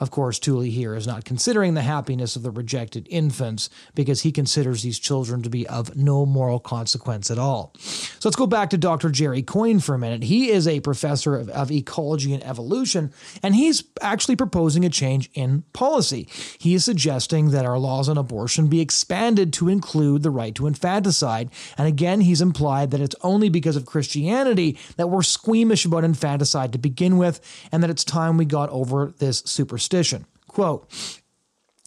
Of 0.00 0.10
course, 0.10 0.38
Tooley 0.38 0.70
here 0.70 0.94
is 0.94 1.06
not 1.06 1.24
considering 1.24 1.74
the 1.74 1.82
happiness 1.82 2.36
of 2.36 2.42
the 2.42 2.50
rejected 2.50 3.06
infants 3.10 3.70
because 3.94 4.22
he 4.22 4.32
considers 4.32 4.82
these 4.82 4.98
children 4.98 5.42
to 5.42 5.50
be 5.50 5.66
of 5.68 5.96
no 5.96 6.26
moral 6.26 6.58
consequence 6.58 7.30
at 7.30 7.38
all. 7.38 7.72
So 7.78 8.28
let's 8.28 8.36
go 8.36 8.46
back 8.46 8.70
to 8.70 8.78
Dr. 8.78 9.10
Jerry 9.10 9.42
Coyne 9.42 9.80
for 9.80 9.94
a 9.94 9.98
minute. 9.98 10.24
He 10.24 10.50
is 10.50 10.66
a 10.66 10.80
professor 10.80 11.36
of, 11.36 11.48
of 11.50 11.70
ecology 11.70 12.34
and 12.34 12.44
evolution, 12.44 13.12
and 13.42 13.54
he's 13.54 13.84
actually 14.00 14.36
proposing 14.36 14.84
a 14.84 14.90
change 14.90 15.30
in 15.34 15.62
policy. 15.72 16.28
He 16.58 16.74
is 16.74 16.84
suggesting 16.84 17.50
that 17.50 17.64
our 17.64 17.78
laws 17.78 18.08
on 18.08 18.18
abortion 18.18 18.68
be 18.68 18.80
expanded 18.80 19.52
to 19.54 19.68
include 19.68 20.22
the 20.22 20.30
right 20.30 20.54
to 20.54 20.66
infanticide. 20.66 21.50
And 21.78 21.86
again, 21.86 22.20
he's 22.20 22.40
implied 22.40 22.90
that 22.90 23.00
it's 23.00 23.16
only 23.22 23.48
because 23.48 23.76
of 23.76 23.86
Christianity 23.86 24.78
that 24.96 25.08
we're 25.08 25.22
squeamish 25.22 25.84
about 25.84 26.04
infanticide 26.04 26.72
to 26.72 26.78
begin 26.78 27.18
with, 27.18 27.40
and 27.70 27.82
that 27.82 27.90
it's 27.90 28.04
time 28.04 28.36
we 28.36 28.44
got 28.44 28.70
over 28.70 29.14
this 29.18 29.42
superstition. 29.46 30.26
Quote, 30.48 30.88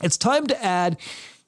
it's 0.03 0.17
time 0.17 0.45
to 0.47 0.63
add 0.63 0.97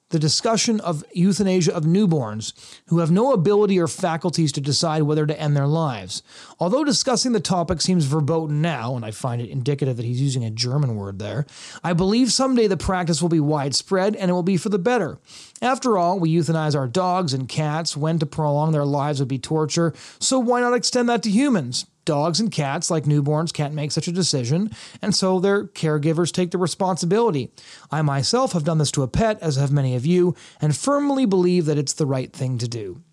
the 0.10 0.20
discussion 0.20 0.80
of 0.82 1.04
euthanasia 1.13 1.74
of 1.74 1.84
newborns 1.84 2.54
who 2.88 3.00
have 3.00 3.12
no 3.12 3.32
ability 3.32 3.80
or 3.80 3.88
faculties 3.88 4.51
to 4.51 4.62
decide 4.62 5.04
whether 5.04 5.25
to 5.25 5.39
end 5.39 5.56
their 5.56 5.68
lives. 5.68 6.24
Although 6.60 6.84
discussing 6.84 7.32
the 7.32 7.39
topic 7.39 7.80
seems 7.80 8.06
verboten 8.06 8.62
now, 8.62 8.96
and 8.96 9.06
I 9.06 9.12
find 9.12 9.42
it 9.42 9.50
indicative 9.50 9.98
that 9.98 10.06
he's 10.06 10.22
using 10.22 10.44
a 10.44 10.50
German 10.50 10.96
word 10.96 11.20
there, 11.20 11.46
I 11.84 11.94
believe 11.94 12.32
someday 12.32 12.68
the 12.68 12.78
practice 12.78 13.22
will 13.22 13.30
be 13.30 13.39
widespread 13.39 14.16
and 14.16 14.32
it 14.32 14.34
will 14.34 14.44
be 14.44 14.58
for 14.58 14.70
the 14.70 14.80
better. 14.80 15.20
After 15.62 15.98
all, 15.98 16.20
we 16.20 16.34
euthanize 16.34 16.75
our 16.75 16.88
dogs 16.88 17.34
and 17.34 17.48
cats 17.48 17.96
when 17.96 18.20
to 18.20 18.25
prolong 18.25 18.72
their 18.72 18.86
lives 18.86 19.20
would 19.20 19.30
be 19.30 19.39
torture, 19.39 19.94
so 20.20 20.39
why 20.39 20.62
not 20.62 20.74
extend 20.74 21.08
that 21.10 21.22
to 21.24 21.30
humans? 21.30 21.86
Dogs 22.10 22.39
and 22.39 22.51
cats, 22.51 22.89
like 22.89 23.04
newborns, 23.04 23.54
can't 23.54 23.75
make 23.75 23.92
such 23.92 24.08
a 24.08 24.12
decision, 24.12 24.72
and 25.00 25.13
so 25.13 25.39
their 25.39 25.66
caregivers 25.66 26.32
take 26.32 26.50
the 26.50 26.58
responsibility. 26.58 27.51
I 27.92 28.01
myself 28.01 28.54
have 28.54 28.63
done 28.63 28.80
this 28.80 28.89
to 28.94 29.04
a 29.04 29.08
pet, 29.08 29.38
as 29.44 29.58
have 29.58 29.72
many 29.72 29.96
of 29.96 30.08
you, 30.08 30.36
and 30.60 30.75
firmly 30.75 31.28
believe 31.28 31.68
that 31.68 31.78
it's 31.78 31.94
the 31.94 32.08
right 32.08 32.34
thing 32.34 32.58
to 32.58 32.68
do. 32.68 33.04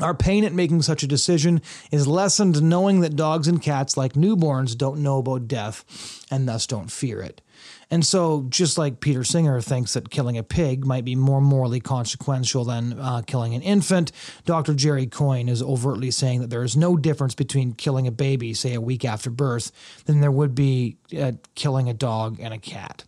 Our 0.00 0.14
pain 0.14 0.42
at 0.44 0.54
making 0.54 0.80
such 0.80 1.02
a 1.02 1.06
decision 1.06 1.60
is 1.92 2.06
lessened 2.06 2.62
knowing 2.62 3.00
that 3.00 3.14
dogs 3.14 3.46
and 3.46 3.60
cats, 3.60 3.94
like 3.94 4.14
newborns, 4.14 4.74
don't 4.74 5.02
know 5.02 5.18
about 5.18 5.46
death 5.46 5.84
and 6.30 6.48
thus 6.48 6.66
don't 6.66 6.90
fear 6.90 7.20
it. 7.20 7.42
And 7.90 8.04
so, 8.04 8.46
just 8.48 8.78
like 8.78 9.00
Peter 9.00 9.24
Singer 9.24 9.60
thinks 9.60 9.94
that 9.94 10.10
killing 10.10 10.38
a 10.38 10.42
pig 10.42 10.86
might 10.86 11.04
be 11.04 11.14
more 11.14 11.40
morally 11.40 11.80
consequential 11.80 12.64
than 12.64 12.98
uh, 12.98 13.22
killing 13.26 13.54
an 13.54 13.62
infant, 13.62 14.12
Dr. 14.44 14.74
Jerry 14.74 15.06
Coyne 15.06 15.48
is 15.48 15.62
overtly 15.62 16.10
saying 16.10 16.40
that 16.40 16.50
there 16.50 16.64
is 16.64 16.76
no 16.76 16.96
difference 16.96 17.34
between 17.34 17.72
killing 17.72 18.06
a 18.06 18.12
baby, 18.12 18.54
say 18.54 18.74
a 18.74 18.80
week 18.80 19.04
after 19.04 19.30
birth, 19.30 19.72
than 20.06 20.20
there 20.20 20.30
would 20.30 20.54
be 20.54 20.96
uh, 21.18 21.32
killing 21.54 21.88
a 21.88 21.94
dog 21.94 22.38
and 22.40 22.54
a 22.54 22.58
cat. 22.58 23.04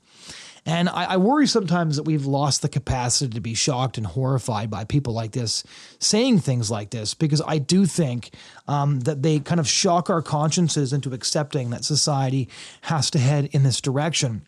And 0.67 0.89
I, 0.89 1.05
I, 1.05 1.17
worry 1.17 1.47
sometimes 1.47 1.95
that 1.95 2.03
we've 2.03 2.27
lost 2.27 2.61
the 2.61 2.69
capacity 2.69 3.33
to 3.35 3.41
be 3.41 3.55
shocked 3.55 3.99
and 3.99 4.07
horrified 4.07 4.69
by 4.69 4.83
people 4.83 5.15
like 5.15 5.31
this 5.31 5.63
saying 6.01 6.41
things 6.41 6.73
like 6.73 6.91
this, 6.91 7.15
because 7.15 7.41
I 7.47 7.59
do 7.59 7.87
think 7.87 8.31
um, 8.67 8.99
that 9.01 9.23
they 9.23 9.39
kind 9.39 9.61
of 9.61 9.69
shock 9.69 10.11
our 10.11 10.23
consciences 10.23 10.93
into 10.93 11.15
accepting 11.15 11.71
that 11.71 11.85
society 11.85 12.49
has 12.83 13.11
to 13.13 13.21
head 13.21 13.49
in 13.53 13.63
this 13.63 13.81
direction. 13.81 14.45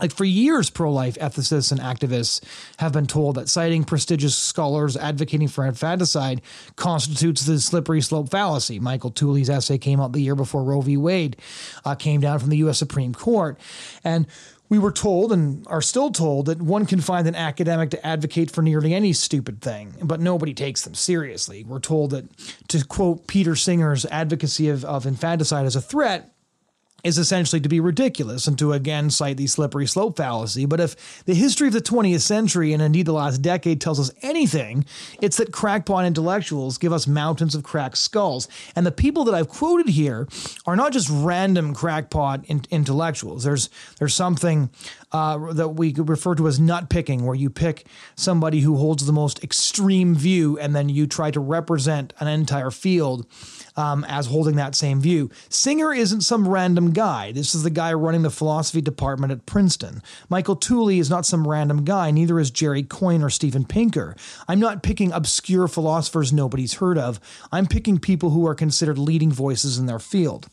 Like 0.00 0.12
for 0.12 0.24
years, 0.24 0.70
pro 0.70 0.92
life 0.92 1.16
ethicists 1.18 1.70
and 1.70 1.80
activists 1.80 2.40
have 2.78 2.92
been 2.92 3.06
told 3.06 3.36
that 3.36 3.48
citing 3.48 3.84
prestigious 3.84 4.36
scholars 4.36 4.96
advocating 4.96 5.48
for 5.48 5.66
infanticide 5.66 6.42
constitutes 6.76 7.44
the 7.44 7.60
slippery 7.60 8.00
slope 8.00 8.30
fallacy. 8.30 8.80
Michael 8.80 9.10
Tooley's 9.10 9.50
essay 9.50 9.78
came 9.78 10.00
out 10.00 10.12
the 10.12 10.22
year 10.22 10.34
before 10.34 10.62
Roe 10.62 10.80
v. 10.80 10.96
Wade 10.96 11.36
uh, 11.84 11.94
came 11.94 12.20
down 12.20 12.38
from 12.38 12.50
the 12.50 12.58
U.S. 12.58 12.78
Supreme 12.78 13.14
Court. 13.14 13.58
And 14.04 14.26
we 14.70 14.78
were 14.78 14.92
told 14.92 15.32
and 15.32 15.66
are 15.66 15.82
still 15.82 16.10
told 16.10 16.46
that 16.46 16.62
one 16.62 16.86
can 16.86 17.00
find 17.00 17.26
an 17.26 17.34
academic 17.34 17.90
to 17.90 18.06
advocate 18.06 18.50
for 18.50 18.62
nearly 18.62 18.94
any 18.94 19.12
stupid 19.12 19.60
thing, 19.60 19.96
but 20.00 20.20
nobody 20.20 20.54
takes 20.54 20.82
them 20.82 20.94
seriously. 20.94 21.64
We're 21.64 21.80
told 21.80 22.12
that, 22.12 22.24
to 22.68 22.84
quote 22.86 23.26
Peter 23.26 23.56
Singer's 23.56 24.06
advocacy 24.06 24.68
of, 24.68 24.84
of 24.84 25.06
infanticide 25.06 25.66
as 25.66 25.74
a 25.74 25.80
threat, 25.82 26.32
is 27.04 27.18
essentially 27.18 27.60
to 27.60 27.68
be 27.68 27.80
ridiculous 27.80 28.46
and 28.46 28.58
to 28.58 28.72
again 28.72 29.10
cite 29.10 29.36
the 29.36 29.46
slippery 29.46 29.86
slope 29.86 30.16
fallacy. 30.16 30.66
But 30.66 30.80
if 30.80 31.24
the 31.24 31.34
history 31.34 31.68
of 31.68 31.72
the 31.72 31.80
20th 31.80 32.20
century 32.20 32.72
and 32.72 32.82
indeed 32.82 33.06
the 33.06 33.12
last 33.12 33.38
decade 33.38 33.80
tells 33.80 34.00
us 34.00 34.10
anything, 34.22 34.84
it's 35.20 35.36
that 35.38 35.52
crackpot 35.52 36.04
intellectuals 36.04 36.78
give 36.78 36.92
us 36.92 37.06
mountains 37.06 37.54
of 37.54 37.62
cracked 37.62 37.98
skulls. 37.98 38.48
And 38.76 38.86
the 38.86 38.92
people 38.92 39.24
that 39.24 39.34
I've 39.34 39.48
quoted 39.48 39.88
here 39.88 40.28
are 40.66 40.76
not 40.76 40.92
just 40.92 41.08
random 41.10 41.74
crackpot 41.74 42.44
in- 42.46 42.62
intellectuals. 42.70 43.44
There's 43.44 43.70
there's 43.98 44.14
something 44.14 44.70
uh, 45.12 45.52
that 45.52 45.70
we 45.70 45.92
refer 45.94 46.34
to 46.34 46.46
as 46.46 46.60
nut 46.60 46.88
picking, 46.88 47.24
where 47.24 47.34
you 47.34 47.50
pick 47.50 47.86
somebody 48.14 48.60
who 48.60 48.76
holds 48.76 49.06
the 49.06 49.12
most 49.12 49.42
extreme 49.42 50.14
view 50.14 50.58
and 50.58 50.74
then 50.74 50.88
you 50.88 51.06
try 51.06 51.30
to 51.30 51.40
represent 51.40 52.12
an 52.20 52.28
entire 52.28 52.70
field 52.70 53.26
um, 53.76 54.04
as 54.08 54.26
holding 54.26 54.56
that 54.56 54.74
same 54.74 55.00
view. 55.00 55.30
Singer 55.48 55.92
isn't 55.92 56.22
some 56.22 56.48
random 56.48 56.92
guy. 56.92 57.32
This 57.32 57.54
is 57.54 57.62
the 57.62 57.70
guy 57.70 57.92
running 57.92 58.22
the 58.22 58.30
philosophy 58.30 58.80
department 58.80 59.32
at 59.32 59.46
Princeton. 59.46 60.02
Michael 60.28 60.56
Tooley 60.56 60.98
is 60.98 61.10
not 61.10 61.26
some 61.26 61.46
random 61.46 61.84
guy, 61.84 62.10
neither 62.10 62.38
is 62.38 62.50
Jerry 62.50 62.82
Coyne 62.82 63.22
or 63.22 63.30
Steven 63.30 63.64
Pinker. 63.64 64.16
I'm 64.48 64.60
not 64.60 64.82
picking 64.82 65.12
obscure 65.12 65.68
philosophers 65.68 66.32
nobody's 66.32 66.74
heard 66.74 66.98
of. 66.98 67.20
I'm 67.50 67.66
picking 67.66 67.98
people 67.98 68.30
who 68.30 68.46
are 68.46 68.54
considered 68.54 68.98
leading 68.98 69.32
voices 69.32 69.78
in 69.78 69.86
their 69.86 69.98
field. 69.98 70.48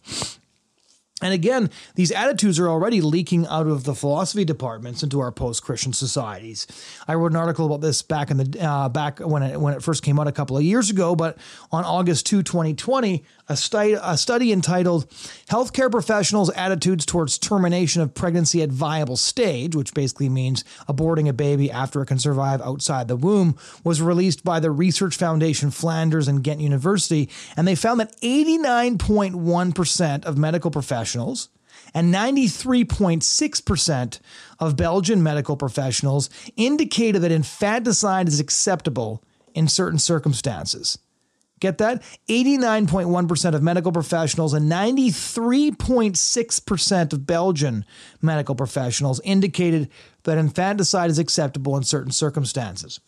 And 1.21 1.33
again, 1.33 1.71
these 1.95 2.11
attitudes 2.11 2.59
are 2.59 2.69
already 2.69 3.01
leaking 3.01 3.47
out 3.47 3.65
of 3.65 3.85
the 3.85 3.95
philosophy 3.95 4.45
departments 4.45 5.01
into 5.01 5.19
our 5.19 5.31
post-Christian 5.31 5.93
societies. 5.93 6.67
I 7.07 7.15
wrote 7.15 7.31
an 7.31 7.37
article 7.37 7.65
about 7.65 7.81
this 7.81 8.03
back 8.03 8.29
in 8.29 8.37
the 8.37 8.63
uh, 8.63 8.87
back 8.89 9.19
when 9.19 9.41
it 9.41 9.59
when 9.59 9.73
it 9.73 9.81
first 9.81 10.03
came 10.03 10.19
out 10.19 10.27
a 10.27 10.31
couple 10.31 10.57
of 10.57 10.63
years 10.63 10.91
ago. 10.91 11.15
But 11.15 11.39
on 11.71 11.83
August 11.83 12.27
2, 12.27 12.43
2020, 12.43 13.25
a 13.49 13.55
study, 13.55 13.95
a 14.01 14.17
study 14.17 14.51
entitled 14.51 15.09
Healthcare 15.49 15.89
Professionals' 15.89 16.49
Attitudes 16.51 17.05
Towards 17.05 17.37
Termination 17.37 18.01
of 18.01 18.13
Pregnancy 18.13 18.61
at 18.61 18.67
Viable 18.69 19.15
Stage, 19.17 19.75
which 19.75 19.93
basically 19.93 20.27
means 20.29 20.63
aborting 20.87 21.29
a 21.29 21.33
baby 21.33 21.69
after 21.71 22.01
it 22.01 22.07
can 22.07 22.19
survive 22.19 22.61
outside 22.61 23.07
the 23.07 23.15
womb, 23.15 23.57
was 23.83 24.01
released 24.01 24.43
by 24.43 24.59
the 24.59 24.71
Research 24.71 25.15
Foundation 25.15 25.69
Flanders 25.71 26.27
and 26.27 26.43
Ghent 26.43 26.59
University. 26.59 27.29
And 27.55 27.67
they 27.67 27.75
found 27.75 27.99
that 27.99 28.19
89.1% 28.21 30.25
of 30.25 30.37
medical 30.37 30.71
professionals 30.71 31.49
and 31.93 32.13
93.6% 32.13 34.19
of 34.59 34.75
Belgian 34.75 35.23
medical 35.23 35.55
professionals 35.55 36.29
indicated 36.57 37.21
that 37.21 37.31
infanticide 37.31 38.27
is 38.27 38.41
acceptable 38.41 39.23
in 39.53 39.67
certain 39.67 39.99
circumstances. 39.99 40.97
Get 41.59 41.79
that? 41.79 42.03
89.1% 42.29 43.55
of 43.55 43.63
medical 43.63 43.91
professionals 43.91 44.53
and 44.53 44.71
93.6% 44.71 47.13
of 47.13 47.25
Belgian 47.25 47.83
medical 48.21 48.53
professionals 48.53 49.19
indicated 49.23 49.89
that 50.23 50.37
infanticide 50.37 51.09
is 51.09 51.17
acceptable 51.17 51.75
in 51.75 51.81
certain 51.83 52.11
circumstances. 52.11 52.99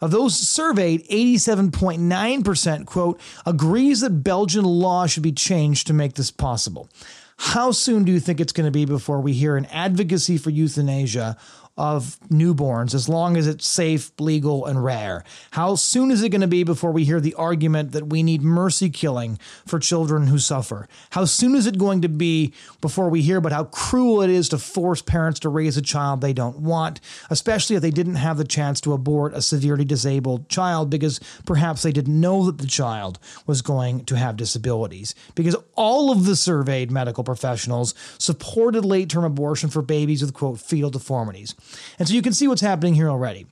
Of 0.00 0.10
those 0.10 0.34
surveyed, 0.36 1.06
87.9% 1.08 2.86
quote 2.86 3.20
agrees 3.44 4.00
that 4.00 4.22
Belgian 4.22 4.64
law 4.64 5.06
should 5.06 5.22
be 5.22 5.32
changed 5.32 5.86
to 5.88 5.92
make 5.92 6.14
this 6.14 6.30
possible. 6.30 6.88
How 7.36 7.72
soon 7.72 8.04
do 8.04 8.12
you 8.12 8.20
think 8.20 8.40
it's 8.40 8.52
going 8.52 8.66
to 8.66 8.70
be 8.70 8.84
before 8.84 9.20
we 9.20 9.32
hear 9.32 9.56
an 9.56 9.66
advocacy 9.66 10.38
for 10.38 10.50
euthanasia 10.50 11.36
of 11.76 12.18
newborns 12.28 12.94
as 12.94 13.08
long 13.08 13.36
as 13.36 13.46
it's 13.46 13.66
safe, 13.66 14.12
legal, 14.18 14.66
and 14.66 14.84
rare? 14.84 15.24
How 15.52 15.74
soon 15.74 16.10
is 16.10 16.22
it 16.22 16.28
going 16.28 16.42
to 16.42 16.46
be 16.46 16.64
before 16.64 16.92
we 16.92 17.04
hear 17.04 17.20
the 17.20 17.34
argument 17.34 17.92
that 17.92 18.08
we 18.08 18.22
need 18.22 18.42
mercy 18.42 18.90
killing 18.90 19.38
for 19.66 19.78
children 19.78 20.26
who 20.26 20.38
suffer? 20.38 20.86
How 21.10 21.24
soon 21.24 21.54
is 21.54 21.66
it 21.66 21.78
going 21.78 22.02
to 22.02 22.08
be 22.08 22.52
before 22.80 23.08
we 23.08 23.22
hear 23.22 23.38
about 23.38 23.52
how 23.52 23.64
cruel 23.64 24.22
it 24.22 24.30
is 24.30 24.48
to 24.50 24.58
force 24.58 25.00
parents 25.00 25.40
to 25.40 25.48
raise 25.48 25.76
a 25.76 25.82
child 25.82 26.20
they 26.20 26.32
don't 26.32 26.58
want, 26.58 27.00
especially 27.30 27.76
if 27.76 27.82
they 27.82 27.90
didn't 27.90 28.16
have 28.16 28.36
the 28.36 28.44
chance 28.44 28.80
to 28.82 28.92
abort 28.92 29.34
a 29.34 29.40
severely 29.42 29.84
disabled 29.84 30.48
child 30.48 30.90
because 30.90 31.20
perhaps 31.46 31.82
they 31.82 31.92
didn't 31.92 32.20
know 32.20 32.44
that 32.46 32.58
the 32.58 32.66
child 32.66 33.18
was 33.46 33.62
going 33.62 34.04
to 34.04 34.16
have 34.16 34.36
disabilities? 34.36 35.14
Because 35.34 35.56
all 35.74 36.10
of 36.10 36.26
the 36.26 36.36
surveyed 36.36 36.90
medical 36.90 37.24
professionals 37.24 37.94
supported 38.18 38.84
late 38.84 39.08
term 39.08 39.24
abortion 39.24 39.70
for 39.70 39.82
babies 39.82 40.22
with, 40.22 40.34
quote, 40.34 40.60
fetal 40.60 40.90
deformities. 40.90 41.54
And 41.98 42.08
so 42.08 42.14
you 42.14 42.22
can 42.22 42.32
see 42.32 42.48
what's 42.48 42.60
happening 42.60 42.94
here 42.94 43.10
already. 43.10 43.46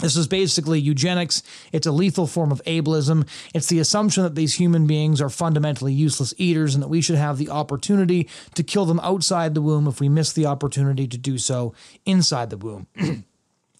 This 0.00 0.16
is 0.16 0.26
basically 0.26 0.80
eugenics. 0.80 1.42
It's 1.72 1.86
a 1.86 1.92
lethal 1.92 2.26
form 2.26 2.50
of 2.50 2.62
ableism. 2.64 3.28
It's 3.54 3.68
the 3.68 3.78
assumption 3.78 4.24
that 4.24 4.34
these 4.34 4.54
human 4.54 4.86
beings 4.86 5.20
are 5.20 5.30
fundamentally 5.30 5.92
useless 5.92 6.34
eaters 6.36 6.74
and 6.74 6.82
that 6.82 6.88
we 6.88 7.00
should 7.00 7.16
have 7.16 7.38
the 7.38 7.48
opportunity 7.48 8.28
to 8.54 8.64
kill 8.64 8.86
them 8.86 9.00
outside 9.00 9.54
the 9.54 9.62
womb 9.62 9.86
if 9.86 10.00
we 10.00 10.08
miss 10.08 10.32
the 10.32 10.46
opportunity 10.46 11.06
to 11.06 11.16
do 11.16 11.38
so 11.38 11.74
inside 12.04 12.50
the 12.50 12.56
womb. 12.56 12.88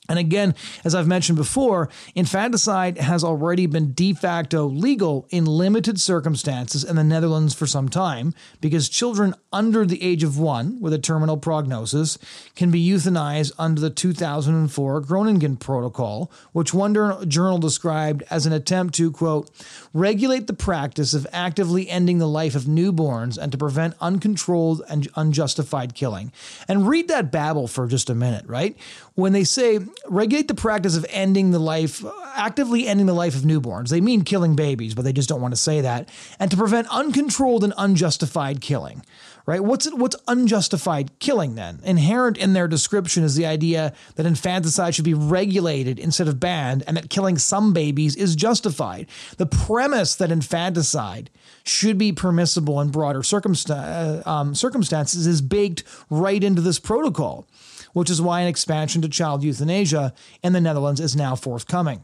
And 0.08 0.18
again, 0.18 0.54
as 0.84 0.94
I've 0.94 1.06
mentioned 1.06 1.38
before, 1.38 1.88
infanticide 2.14 2.98
has 2.98 3.24
already 3.24 3.66
been 3.66 3.94
de 3.94 4.12
facto 4.12 4.66
legal 4.66 5.26
in 5.30 5.46
limited 5.46 5.98
circumstances 5.98 6.84
in 6.84 6.96
the 6.96 7.04
Netherlands 7.04 7.54
for 7.54 7.66
some 7.66 7.88
time 7.88 8.34
because 8.60 8.90
children 8.90 9.34
under 9.50 9.86
the 9.86 10.02
age 10.02 10.22
of 10.22 10.38
one 10.38 10.78
with 10.80 10.92
a 10.92 10.98
terminal 10.98 11.38
prognosis 11.38 12.18
can 12.54 12.70
be 12.70 12.86
euthanized 12.86 13.52
under 13.58 13.80
the 13.80 13.88
2004 13.88 15.00
Groningen 15.00 15.56
Protocol, 15.56 16.30
which 16.52 16.74
one 16.74 16.94
journal 17.28 17.58
described 17.58 18.22
as 18.30 18.44
an 18.44 18.52
attempt 18.52 18.94
to, 18.96 19.10
quote, 19.10 19.50
regulate 19.94 20.48
the 20.48 20.52
practice 20.52 21.14
of 21.14 21.26
actively 21.32 21.88
ending 21.88 22.18
the 22.18 22.28
life 22.28 22.54
of 22.54 22.64
newborns 22.64 23.38
and 23.38 23.50
to 23.52 23.56
prevent 23.56 23.94
uncontrolled 24.00 24.82
and 24.90 25.08
unjustified 25.14 25.94
killing. 25.94 26.32
And 26.68 26.86
read 26.86 27.08
that 27.08 27.30
babble 27.30 27.68
for 27.68 27.86
just 27.86 28.10
a 28.10 28.14
minute, 28.14 28.44
right? 28.46 28.76
When 29.14 29.32
they 29.32 29.44
say 29.44 29.78
regulate 30.06 30.48
the 30.48 30.54
practice 30.54 30.96
of 30.96 31.06
ending 31.08 31.52
the 31.52 31.60
life, 31.60 32.04
actively 32.34 32.86
ending 32.88 33.06
the 33.06 33.14
life 33.14 33.36
of 33.36 33.42
newborns. 33.42 33.88
They 33.88 34.00
mean 34.00 34.22
killing 34.22 34.56
babies, 34.56 34.94
but 34.94 35.04
they 35.04 35.12
just 35.12 35.28
don't 35.28 35.40
want 35.40 35.54
to 35.54 35.60
say 35.60 35.80
that. 35.80 36.08
And 36.40 36.50
to 36.50 36.56
prevent 36.56 36.88
uncontrolled 36.90 37.64
and 37.64 37.72
unjustified 37.78 38.60
killing. 38.60 39.02
Right? 39.46 39.62
What's 39.62 39.92
what's 39.92 40.16
unjustified 40.26 41.18
killing 41.18 41.54
then? 41.54 41.80
Inherent 41.84 42.38
in 42.38 42.54
their 42.54 42.66
description 42.66 43.24
is 43.24 43.34
the 43.34 43.44
idea 43.44 43.92
that 44.14 44.24
infanticide 44.24 44.94
should 44.94 45.04
be 45.04 45.12
regulated 45.12 45.98
instead 45.98 46.28
of 46.28 46.40
banned, 46.40 46.82
and 46.86 46.96
that 46.96 47.10
killing 47.10 47.36
some 47.36 47.74
babies 47.74 48.16
is 48.16 48.34
justified. 48.36 49.06
The 49.36 49.44
premise 49.84 50.14
that 50.14 50.30
infanticide 50.30 51.28
should 51.62 51.98
be 51.98 52.10
permissible 52.10 52.80
in 52.80 52.90
broader 52.90 53.22
uh, 53.70 54.22
um, 54.24 54.54
circumstances 54.54 55.26
is 55.26 55.42
baked 55.42 55.84
right 56.08 56.42
into 56.42 56.62
this 56.62 56.78
protocol 56.78 57.46
which 57.92 58.10
is 58.10 58.20
why 58.20 58.40
an 58.40 58.48
expansion 58.48 59.02
to 59.02 59.08
child 59.08 59.44
euthanasia 59.44 60.12
in 60.42 60.52
the 60.52 60.60
Netherlands 60.60 61.00
is 61.00 61.14
now 61.14 61.36
forthcoming. 61.36 62.02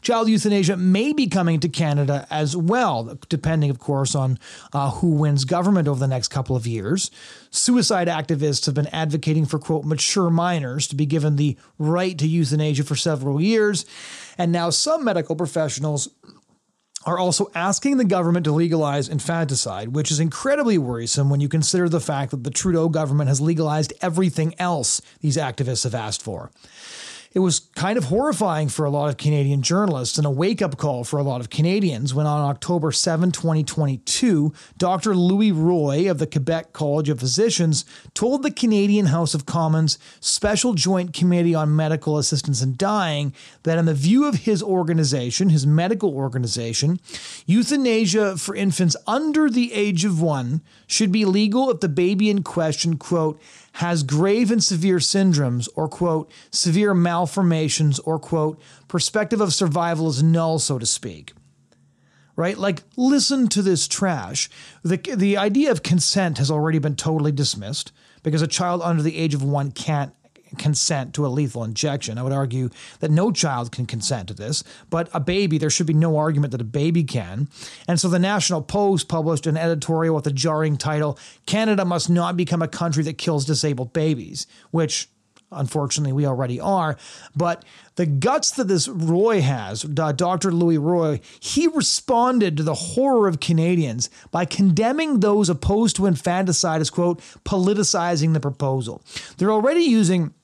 Child 0.00 0.28
euthanasia 0.28 0.76
may 0.76 1.12
be 1.12 1.26
coming 1.26 1.60
to 1.60 1.68
Canada 1.68 2.26
as 2.30 2.56
well, 2.56 3.18
depending, 3.28 3.70
of 3.70 3.78
course, 3.78 4.14
on 4.14 4.38
uh, 4.72 4.90
who 4.90 5.10
wins 5.10 5.44
government 5.44 5.88
over 5.88 6.00
the 6.00 6.08
next 6.08 6.28
couple 6.28 6.56
of 6.56 6.66
years. 6.66 7.10
Suicide 7.50 8.08
activists 8.08 8.66
have 8.66 8.74
been 8.74 8.86
advocating 8.88 9.46
for, 9.46 9.58
quote, 9.58 9.84
mature 9.84 10.30
minors 10.30 10.86
to 10.88 10.96
be 10.96 11.06
given 11.06 11.36
the 11.36 11.56
right 11.78 12.18
to 12.18 12.26
euthanasia 12.26 12.84
for 12.84 12.96
several 12.96 13.40
years. 13.40 13.86
And 14.36 14.52
now 14.52 14.70
some 14.70 15.04
medical 15.04 15.36
professionals 15.36 16.08
are 17.06 17.18
also 17.18 17.50
asking 17.54 17.96
the 17.96 18.04
government 18.04 18.44
to 18.44 18.52
legalize 18.52 19.08
infanticide, 19.08 19.88
which 19.88 20.10
is 20.10 20.20
incredibly 20.20 20.78
worrisome 20.78 21.30
when 21.30 21.40
you 21.40 21.48
consider 21.48 21.88
the 21.88 22.00
fact 22.00 22.30
that 22.30 22.44
the 22.44 22.50
Trudeau 22.50 22.88
government 22.88 23.28
has 23.28 23.40
legalized 23.40 23.92
everything 24.00 24.54
else 24.58 25.00
these 25.20 25.36
activists 25.36 25.84
have 25.84 25.94
asked 25.94 26.22
for. 26.22 26.50
It 27.34 27.40
was 27.40 27.58
kind 27.74 27.98
of 27.98 28.04
horrifying 28.04 28.68
for 28.68 28.84
a 28.84 28.90
lot 28.90 29.08
of 29.08 29.16
Canadian 29.16 29.60
journalists 29.60 30.18
and 30.18 30.26
a 30.26 30.30
wake 30.30 30.62
up 30.62 30.76
call 30.76 31.02
for 31.02 31.18
a 31.18 31.24
lot 31.24 31.40
of 31.40 31.50
Canadians 31.50 32.14
when 32.14 32.26
on 32.26 32.48
October 32.48 32.92
7, 32.92 33.32
2022, 33.32 34.52
Dr. 34.78 35.16
Louis 35.16 35.50
Roy 35.50 36.08
of 36.08 36.18
the 36.18 36.28
Quebec 36.28 36.72
College 36.72 37.08
of 37.08 37.18
Physicians 37.18 37.84
told 38.14 38.44
the 38.44 38.52
Canadian 38.52 39.06
House 39.06 39.34
of 39.34 39.46
Commons 39.46 39.98
Special 40.20 40.74
Joint 40.74 41.12
Committee 41.12 41.56
on 41.56 41.74
Medical 41.74 42.18
Assistance 42.18 42.62
in 42.62 42.76
Dying 42.76 43.34
that, 43.64 43.78
in 43.78 43.86
the 43.86 43.94
view 43.94 44.26
of 44.26 44.36
his 44.36 44.62
organization, 44.62 45.48
his 45.48 45.66
medical 45.66 46.14
organization, 46.14 47.00
euthanasia 47.46 48.36
for 48.36 48.54
infants 48.54 48.94
under 49.08 49.50
the 49.50 49.72
age 49.72 50.04
of 50.04 50.22
one 50.22 50.60
should 50.86 51.10
be 51.10 51.24
legal 51.24 51.68
if 51.68 51.80
the 51.80 51.88
baby 51.88 52.30
in 52.30 52.44
question, 52.44 52.96
quote, 52.96 53.40
has 53.74 54.04
grave 54.04 54.52
and 54.52 54.62
severe 54.62 54.98
syndromes 54.98 55.68
or, 55.74 55.88
quote, 55.88 56.30
severe 56.50 56.94
malformations 56.94 57.98
or, 58.00 58.20
quote, 58.20 58.60
perspective 58.86 59.40
of 59.40 59.52
survival 59.52 60.08
is 60.08 60.22
null, 60.22 60.60
so 60.60 60.78
to 60.78 60.86
speak. 60.86 61.32
Right? 62.36 62.56
Like, 62.56 62.82
listen 62.96 63.48
to 63.48 63.62
this 63.62 63.88
trash. 63.88 64.48
The, 64.84 64.96
the 64.96 65.36
idea 65.36 65.72
of 65.72 65.82
consent 65.82 66.38
has 66.38 66.50
already 66.52 66.78
been 66.78 66.94
totally 66.94 67.32
dismissed 67.32 67.90
because 68.22 68.42
a 68.42 68.46
child 68.46 68.80
under 68.82 69.02
the 69.02 69.16
age 69.16 69.34
of 69.34 69.42
one 69.42 69.72
can't 69.72 70.12
consent 70.54 71.14
to 71.14 71.26
a 71.26 71.28
lethal 71.28 71.64
injection. 71.64 72.18
I 72.18 72.22
would 72.22 72.32
argue 72.32 72.70
that 73.00 73.10
no 73.10 73.32
child 73.32 73.72
can 73.72 73.86
consent 73.86 74.28
to 74.28 74.34
this, 74.34 74.64
but 74.90 75.08
a 75.12 75.20
baby, 75.20 75.58
there 75.58 75.70
should 75.70 75.86
be 75.86 75.94
no 75.94 76.16
argument 76.16 76.52
that 76.52 76.60
a 76.60 76.64
baby 76.64 77.04
can. 77.04 77.48
And 77.88 78.00
so 78.00 78.08
the 78.08 78.18
National 78.18 78.62
Post 78.62 79.08
published 79.08 79.46
an 79.46 79.56
editorial 79.56 80.14
with 80.14 80.24
the 80.24 80.32
jarring 80.32 80.76
title 80.76 81.18
Canada 81.46 81.84
must 81.84 82.10
not 82.10 82.36
become 82.36 82.62
a 82.62 82.68
country 82.68 83.02
that 83.04 83.18
kills 83.18 83.44
disabled 83.44 83.92
babies, 83.92 84.46
which 84.70 85.08
unfortunately 85.54 86.12
we 86.12 86.26
already 86.26 86.60
are. 86.60 86.96
But 87.34 87.64
the 87.96 88.06
guts 88.06 88.50
that 88.52 88.68
this 88.68 88.88
Roy 88.88 89.40
has, 89.40 89.84
uh, 89.84 90.12
Dr. 90.12 90.52
Louis 90.52 90.78
Roy, 90.78 91.20
he 91.40 91.68
responded 91.68 92.56
to 92.56 92.62
the 92.62 92.74
horror 92.74 93.28
of 93.28 93.40
Canadians 93.40 94.10
by 94.30 94.44
condemning 94.44 95.20
those 95.20 95.48
opposed 95.48 95.96
to 95.96 96.06
infanticide 96.06 96.80
as, 96.80 96.90
quote, 96.90 97.20
politicizing 97.44 98.32
the 98.32 98.40
proposal. 98.40 99.02
They're 99.36 99.52
already 99.52 99.82
using 99.82 100.34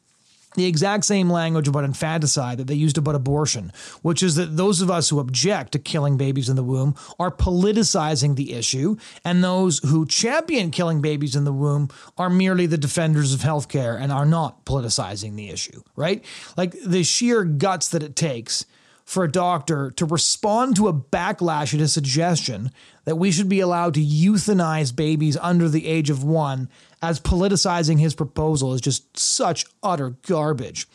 the 0.57 0.67
exact 0.67 1.05
same 1.05 1.31
language 1.31 1.69
about 1.69 1.85
infanticide 1.85 2.59
that 2.59 2.67
they 2.67 2.75
used 2.75 2.99
about 2.99 3.15
abortion, 3.15 3.73
which 4.03 4.23
is 4.23 4.35
that 4.35 4.57
those 4.57 4.81
of 4.81 4.91
us 4.91 5.09
who 5.09 5.21
object 5.21 5.73
to 5.73 5.79
killing 5.79 6.17
babies 6.17 6.49
in 6.49 6.57
the 6.57 6.65
womb 6.65 6.95
are 7.19 7.31
politicizing 7.31 8.35
the 8.35 8.53
issue, 8.55 8.97
and 9.25 9.45
those 9.45 9.79
who 9.81 10.07
champion 10.07 10.71
killing 10.71 11.01
babies 11.01 11.37
in 11.37 11.45
the 11.45 11.53
womb 11.53 11.89
are 12.19 12.31
merely 12.31 12.67
the 12.67 12.79
defenders 12.79 13.33
of 13.33 13.41
healthcare 13.41 14.01
and 14.01 14.11
are 14.11 14.27
not 14.27 14.65
politicizing 14.65 15.37
the 15.37 15.51
issue, 15.51 15.83
right? 15.95 16.25
Like 16.57 16.75
the 16.85 17.05
sheer 17.05 17.45
guts 17.45 17.89
that 17.89 18.03
it 18.03 18.17
takes 18.17 18.67
for 19.11 19.25
a 19.25 19.33
doctor 19.33 19.91
to 19.91 20.05
respond 20.05 20.77
to 20.77 20.87
a 20.87 20.93
backlash 20.93 21.75
at 21.75 21.81
a 21.81 21.89
suggestion 21.89 22.71
that 23.05 23.17
we 23.17 23.33
should 23.33 23.49
be 23.49 23.59
allowed 23.59 23.95
to 23.95 24.01
euthanize 24.01 24.95
babies 24.95 25.37
under 25.39 25.69
the 25.69 25.89
age 25.89 26.11
of 26.11 26.23
one 26.23 26.69
as 27.03 27.21
politicizing 27.21 27.99
his 27.99 28.15
proposal 28.15 28.75
is 28.75 28.81
just 28.81 29.19
such 29.19 29.67
utter 29.83 30.11
garbage. 30.27 30.87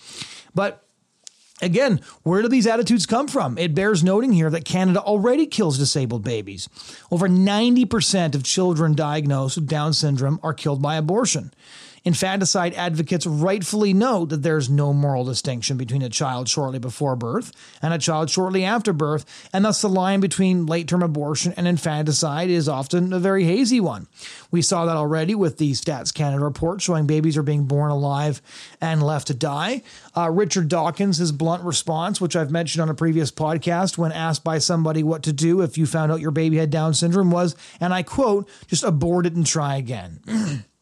But 0.53 0.81
Again, 1.61 2.01
where 2.23 2.41
do 2.41 2.49
these 2.49 2.67
attitudes 2.67 3.05
come 3.05 3.29
from? 3.29 3.57
It 3.57 3.73
bears 3.73 4.03
noting 4.03 4.33
here 4.33 4.49
that 4.49 4.65
Canada 4.65 4.99
already 4.99 5.47
kills 5.47 5.77
disabled 5.77 6.21
babies. 6.21 6.67
Over 7.09 7.29
90% 7.29 8.35
of 8.35 8.43
children 8.43 8.93
diagnosed 8.93 9.55
with 9.55 9.67
Down 9.67 9.93
syndrome 9.93 10.37
are 10.43 10.53
killed 10.53 10.81
by 10.81 10.97
abortion. 10.97 11.53
Infanticide 12.05 12.75
advocates 12.75 13.25
rightfully 13.25 13.91
note 13.91 14.29
that 14.29 14.43
there's 14.43 14.69
no 14.69 14.93
moral 14.93 15.25
distinction 15.25 15.75
between 15.75 16.03
a 16.03 16.09
child 16.09 16.47
shortly 16.47 16.77
before 16.77 17.15
birth 17.15 17.51
and 17.81 17.95
a 17.95 17.97
child 17.97 18.29
shortly 18.29 18.63
after 18.63 18.93
birth, 18.93 19.25
and 19.51 19.65
thus 19.65 19.81
the 19.81 19.89
line 19.89 20.19
between 20.19 20.67
late 20.67 20.87
term 20.87 21.01
abortion 21.01 21.51
and 21.57 21.67
infanticide 21.67 22.51
is 22.51 22.69
often 22.69 23.11
a 23.11 23.17
very 23.17 23.43
hazy 23.45 23.79
one. 23.79 24.05
We 24.51 24.61
saw 24.61 24.85
that 24.85 24.95
already 24.95 25.33
with 25.33 25.57
the 25.57 25.71
Stats 25.71 26.13
Canada 26.13 26.43
report 26.43 26.79
showing 26.79 27.07
babies 27.07 27.37
are 27.37 27.43
being 27.43 27.65
born 27.65 27.89
alive 27.89 28.39
and 28.79 29.01
left 29.01 29.25
to 29.27 29.33
die. 29.33 29.81
Uh, 30.15 30.29
Richard 30.29 30.67
Dawkins, 30.67 31.17
his 31.17 31.31
blunt 31.31 31.63
response, 31.63 32.21
which 32.21 32.35
I've 32.35 32.51
mentioned 32.51 32.83
on 32.83 32.89
a 32.89 32.93
previous 32.93 33.31
podcast 33.31 33.97
when 33.97 34.11
asked 34.11 34.43
by 34.43 34.59
somebody 34.59 35.01
what 35.01 35.23
to 35.23 35.33
do 35.33 35.61
if 35.61 35.75
you 35.75 35.87
found 35.87 36.11
out 36.11 36.21
your 36.21 36.29
baby 36.29 36.57
had 36.57 36.69
Down 36.69 36.93
syndrome, 36.93 37.31
was, 37.31 37.55
and 37.79 37.95
I 37.95 38.03
quote, 38.03 38.47
just 38.67 38.83
abort 38.83 39.25
it 39.25 39.33
and 39.33 39.45
try 39.45 39.77
again. 39.77 40.65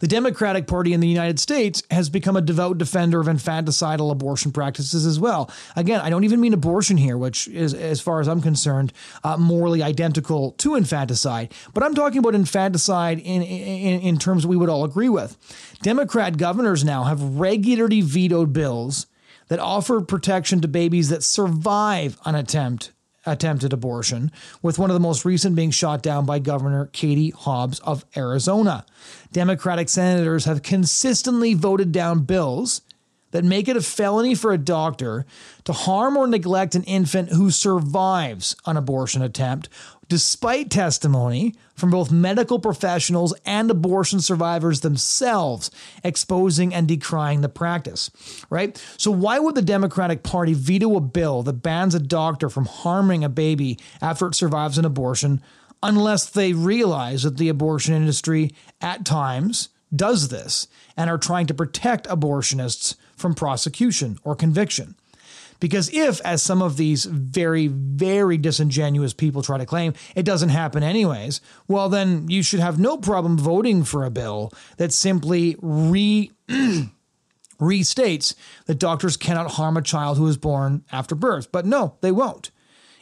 The 0.00 0.08
Democratic 0.08 0.66
Party 0.66 0.92
in 0.92 1.00
the 1.00 1.08
United 1.08 1.38
States 1.38 1.82
has 1.90 2.08
become 2.08 2.36
a 2.36 2.40
devout 2.40 2.78
defender 2.78 3.20
of 3.20 3.26
infanticidal 3.26 4.10
abortion 4.10 4.52
practices 4.52 5.06
as 5.06 5.18
well. 5.18 5.50
Again, 5.74 6.00
I 6.00 6.10
don't 6.10 6.24
even 6.24 6.40
mean 6.40 6.54
abortion 6.54 6.96
here, 6.96 7.18
which 7.18 7.48
is, 7.48 7.74
as 7.74 8.00
far 8.00 8.20
as 8.20 8.28
I'm 8.28 8.40
concerned, 8.40 8.92
uh, 9.24 9.36
morally 9.36 9.82
identical 9.82 10.52
to 10.52 10.74
infanticide, 10.74 11.52
but 11.74 11.82
I'm 11.82 11.94
talking 11.94 12.18
about 12.18 12.34
infanticide 12.34 13.18
in, 13.18 13.42
in, 13.42 14.00
in 14.00 14.18
terms 14.18 14.46
we 14.46 14.56
would 14.56 14.68
all 14.68 14.84
agree 14.84 15.08
with. 15.08 15.36
Democrat 15.82 16.36
governors 16.36 16.84
now 16.84 17.04
have 17.04 17.22
regularly 17.22 18.00
vetoed 18.00 18.52
bills 18.52 19.06
that 19.48 19.58
offer 19.60 20.00
protection 20.00 20.60
to 20.60 20.68
babies 20.68 21.08
that 21.08 21.22
survive 21.22 22.18
an 22.24 22.34
attempt 22.34 22.92
attempted 23.26 23.72
abortion, 23.72 24.30
with 24.62 24.78
one 24.78 24.90
of 24.90 24.94
the 24.94 25.00
most 25.00 25.24
recent 25.24 25.56
being 25.56 25.70
shot 25.70 26.02
down 26.02 26.24
by 26.24 26.38
Governor 26.38 26.86
Katie 26.92 27.30
Hobbs 27.30 27.80
of 27.80 28.04
Arizona. 28.16 28.86
Democratic 29.32 29.88
senators 29.88 30.44
have 30.44 30.62
consistently 30.62 31.54
voted 31.54 31.92
down 31.92 32.20
bills 32.20 32.82
that 33.32 33.44
make 33.44 33.68
it 33.68 33.76
a 33.76 33.82
felony 33.82 34.34
for 34.34 34.52
a 34.52 34.58
doctor 34.58 35.26
to 35.64 35.72
harm 35.72 36.16
or 36.16 36.26
neglect 36.26 36.74
an 36.74 36.84
infant 36.84 37.30
who 37.30 37.50
survives 37.50 38.56
an 38.66 38.76
abortion 38.76 39.20
attempt 39.20 39.68
despite 40.08 40.70
testimony 40.70 41.54
from 41.74 41.90
both 41.90 42.10
medical 42.10 42.58
professionals 42.58 43.34
and 43.44 43.70
abortion 43.70 44.20
survivors 44.20 44.80
themselves 44.80 45.70
exposing 46.02 46.72
and 46.72 46.88
decrying 46.88 47.40
the 47.40 47.48
practice, 47.48 48.10
right? 48.50 48.82
So, 48.96 49.10
why 49.10 49.38
would 49.38 49.54
the 49.54 49.62
Democratic 49.62 50.22
Party 50.22 50.54
veto 50.54 50.96
a 50.96 51.00
bill 51.00 51.42
that 51.42 51.62
bans 51.62 51.94
a 51.94 52.00
doctor 52.00 52.48
from 52.48 52.66
harming 52.66 53.24
a 53.24 53.28
baby 53.28 53.78
after 54.00 54.28
it 54.28 54.34
survives 54.34 54.78
an 54.78 54.84
abortion 54.84 55.42
unless 55.82 56.30
they 56.30 56.52
realize 56.52 57.22
that 57.22 57.36
the 57.36 57.48
abortion 57.48 57.94
industry 57.94 58.52
at 58.80 59.04
times 59.04 59.68
does 59.94 60.28
this 60.28 60.66
and 60.96 61.08
are 61.08 61.18
trying 61.18 61.46
to 61.46 61.54
protect 61.54 62.08
abortionists 62.08 62.96
from 63.16 63.34
prosecution 63.34 64.18
or 64.24 64.34
conviction? 64.34 64.96
Because 65.60 65.92
if, 65.92 66.20
as 66.22 66.42
some 66.42 66.62
of 66.62 66.76
these 66.76 67.04
very, 67.04 67.66
very 67.66 68.38
disingenuous 68.38 69.12
people 69.12 69.42
try 69.42 69.58
to 69.58 69.66
claim, 69.66 69.94
it 70.14 70.24
doesn't 70.24 70.50
happen 70.50 70.82
anyways, 70.82 71.40
well, 71.68 71.88
then 71.88 72.28
you 72.28 72.42
should 72.42 72.60
have 72.60 72.78
no 72.78 72.96
problem 72.96 73.38
voting 73.38 73.84
for 73.84 74.04
a 74.04 74.10
bill 74.10 74.52
that 74.76 74.92
simply 74.92 75.56
re. 75.60 76.30
restates 77.58 78.34
that 78.66 78.78
doctors 78.78 79.16
cannot 79.16 79.52
harm 79.52 79.78
a 79.78 79.82
child 79.82 80.18
who 80.18 80.26
is 80.26 80.36
born 80.36 80.84
after 80.92 81.14
birth. 81.14 81.50
But 81.50 81.64
no, 81.64 81.96
they 82.02 82.12
won't. 82.12 82.50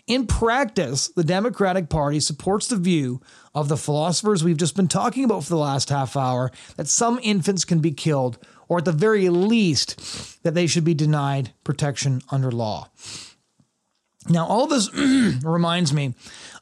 In 0.06 0.26
practice, 0.26 1.08
the 1.08 1.24
Democratic 1.24 1.88
Party 1.88 2.20
supports 2.20 2.66
the 2.66 2.76
view 2.76 3.22
of 3.54 3.68
the 3.68 3.76
philosophers 3.76 4.44
we've 4.44 4.58
just 4.58 4.76
been 4.76 4.88
talking 4.88 5.24
about 5.24 5.44
for 5.44 5.48
the 5.48 5.56
last 5.56 5.88
half 5.88 6.14
hour 6.14 6.50
that 6.76 6.88
some 6.88 7.18
infants 7.22 7.64
can 7.64 7.78
be 7.78 7.92
killed 7.92 8.38
or 8.68 8.78
at 8.78 8.84
the 8.84 8.92
very 8.92 9.30
least, 9.30 10.42
that 10.42 10.54
they 10.54 10.66
should 10.66 10.84
be 10.84 10.94
denied 10.94 11.52
protection 11.64 12.20
under 12.30 12.50
law. 12.50 12.88
Now, 14.28 14.46
all 14.46 14.66
this 14.66 14.92
reminds 15.42 15.92
me 15.92 16.14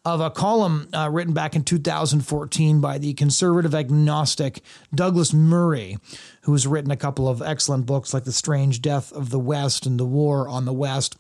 of 0.05 0.21
a 0.21 0.31
column 0.31 0.89
uh, 0.93 1.09
written 1.11 1.33
back 1.33 1.55
in 1.55 1.63
2014 1.63 2.81
by 2.81 2.99
the 2.99 3.15
conservative 3.15 3.75
agnostic 3.75 4.63
Douglas 4.95 5.33
Murray, 5.33 5.97
who 6.43 6.53
has 6.53 6.67
written 6.67 6.91
a 6.91 6.97
couple 6.97 7.29
of 7.29 7.41
excellent 7.41 7.87
books 7.87 8.13
like 8.13 8.25
The 8.25 8.33
Strange 8.33 8.83
Death 8.83 9.13
of 9.13 9.31
the 9.31 9.39
West 9.39 9.87
and 9.87 9.99
The 9.99 10.07
War 10.07 10.49
on 10.49 10.65
the 10.65 10.73
West. 10.73 11.17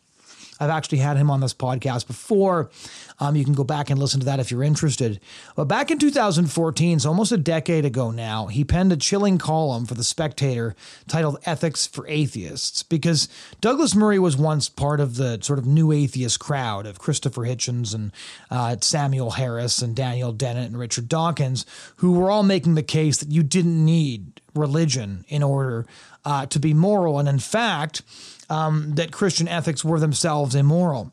I've 0.62 0.70
actually 0.70 0.98
had 0.98 1.16
him 1.16 1.28
on 1.28 1.40
this 1.40 1.54
podcast 1.54 2.06
before. 2.06 2.70
Um, 3.18 3.34
you 3.34 3.44
can 3.44 3.54
go 3.54 3.64
back 3.64 3.90
and 3.90 3.98
listen 3.98 4.20
to 4.20 4.26
that 4.26 4.38
if 4.38 4.50
you're 4.50 4.62
interested. 4.62 5.18
But 5.56 5.64
back 5.64 5.90
in 5.90 5.98
2014, 5.98 7.00
so 7.00 7.08
almost 7.08 7.32
a 7.32 7.36
decade 7.36 7.84
ago 7.84 8.12
now, 8.12 8.46
he 8.46 8.62
penned 8.62 8.92
a 8.92 8.96
chilling 8.96 9.38
column 9.38 9.86
for 9.86 9.94
The 9.94 10.04
Spectator 10.04 10.76
titled 11.08 11.38
Ethics 11.44 11.86
for 11.86 12.06
Atheists 12.06 12.84
because 12.84 13.28
Douglas 13.60 13.96
Murray 13.96 14.20
was 14.20 14.36
once 14.36 14.68
part 14.68 15.00
of 15.00 15.16
the 15.16 15.40
sort 15.42 15.58
of 15.58 15.66
new 15.66 15.90
atheist 15.90 16.38
crowd 16.38 16.86
of 16.86 17.00
Christopher 17.00 17.42
Hitchens 17.42 17.92
and 17.92 18.12
uh, 18.48 18.76
Samuel 18.80 19.32
Harris 19.32 19.82
and 19.82 19.96
Daniel 19.96 20.32
Dennett 20.32 20.66
and 20.66 20.78
Richard 20.78 21.08
Dawkins, 21.08 21.66
who 21.96 22.12
were 22.12 22.30
all 22.30 22.44
making 22.44 22.76
the 22.76 22.82
case 22.84 23.18
that 23.18 23.32
you 23.32 23.42
didn't 23.42 23.84
need 23.84 24.40
religion 24.54 25.24
in 25.28 25.42
order 25.42 25.86
uh, 26.24 26.46
to 26.46 26.58
be 26.58 26.74
moral. 26.74 27.18
And 27.18 27.28
in 27.28 27.38
fact, 27.38 28.02
um, 28.48 28.94
that 28.94 29.12
Christian 29.12 29.48
ethics 29.48 29.84
were 29.84 30.00
themselves 30.00 30.54
immoral. 30.54 31.12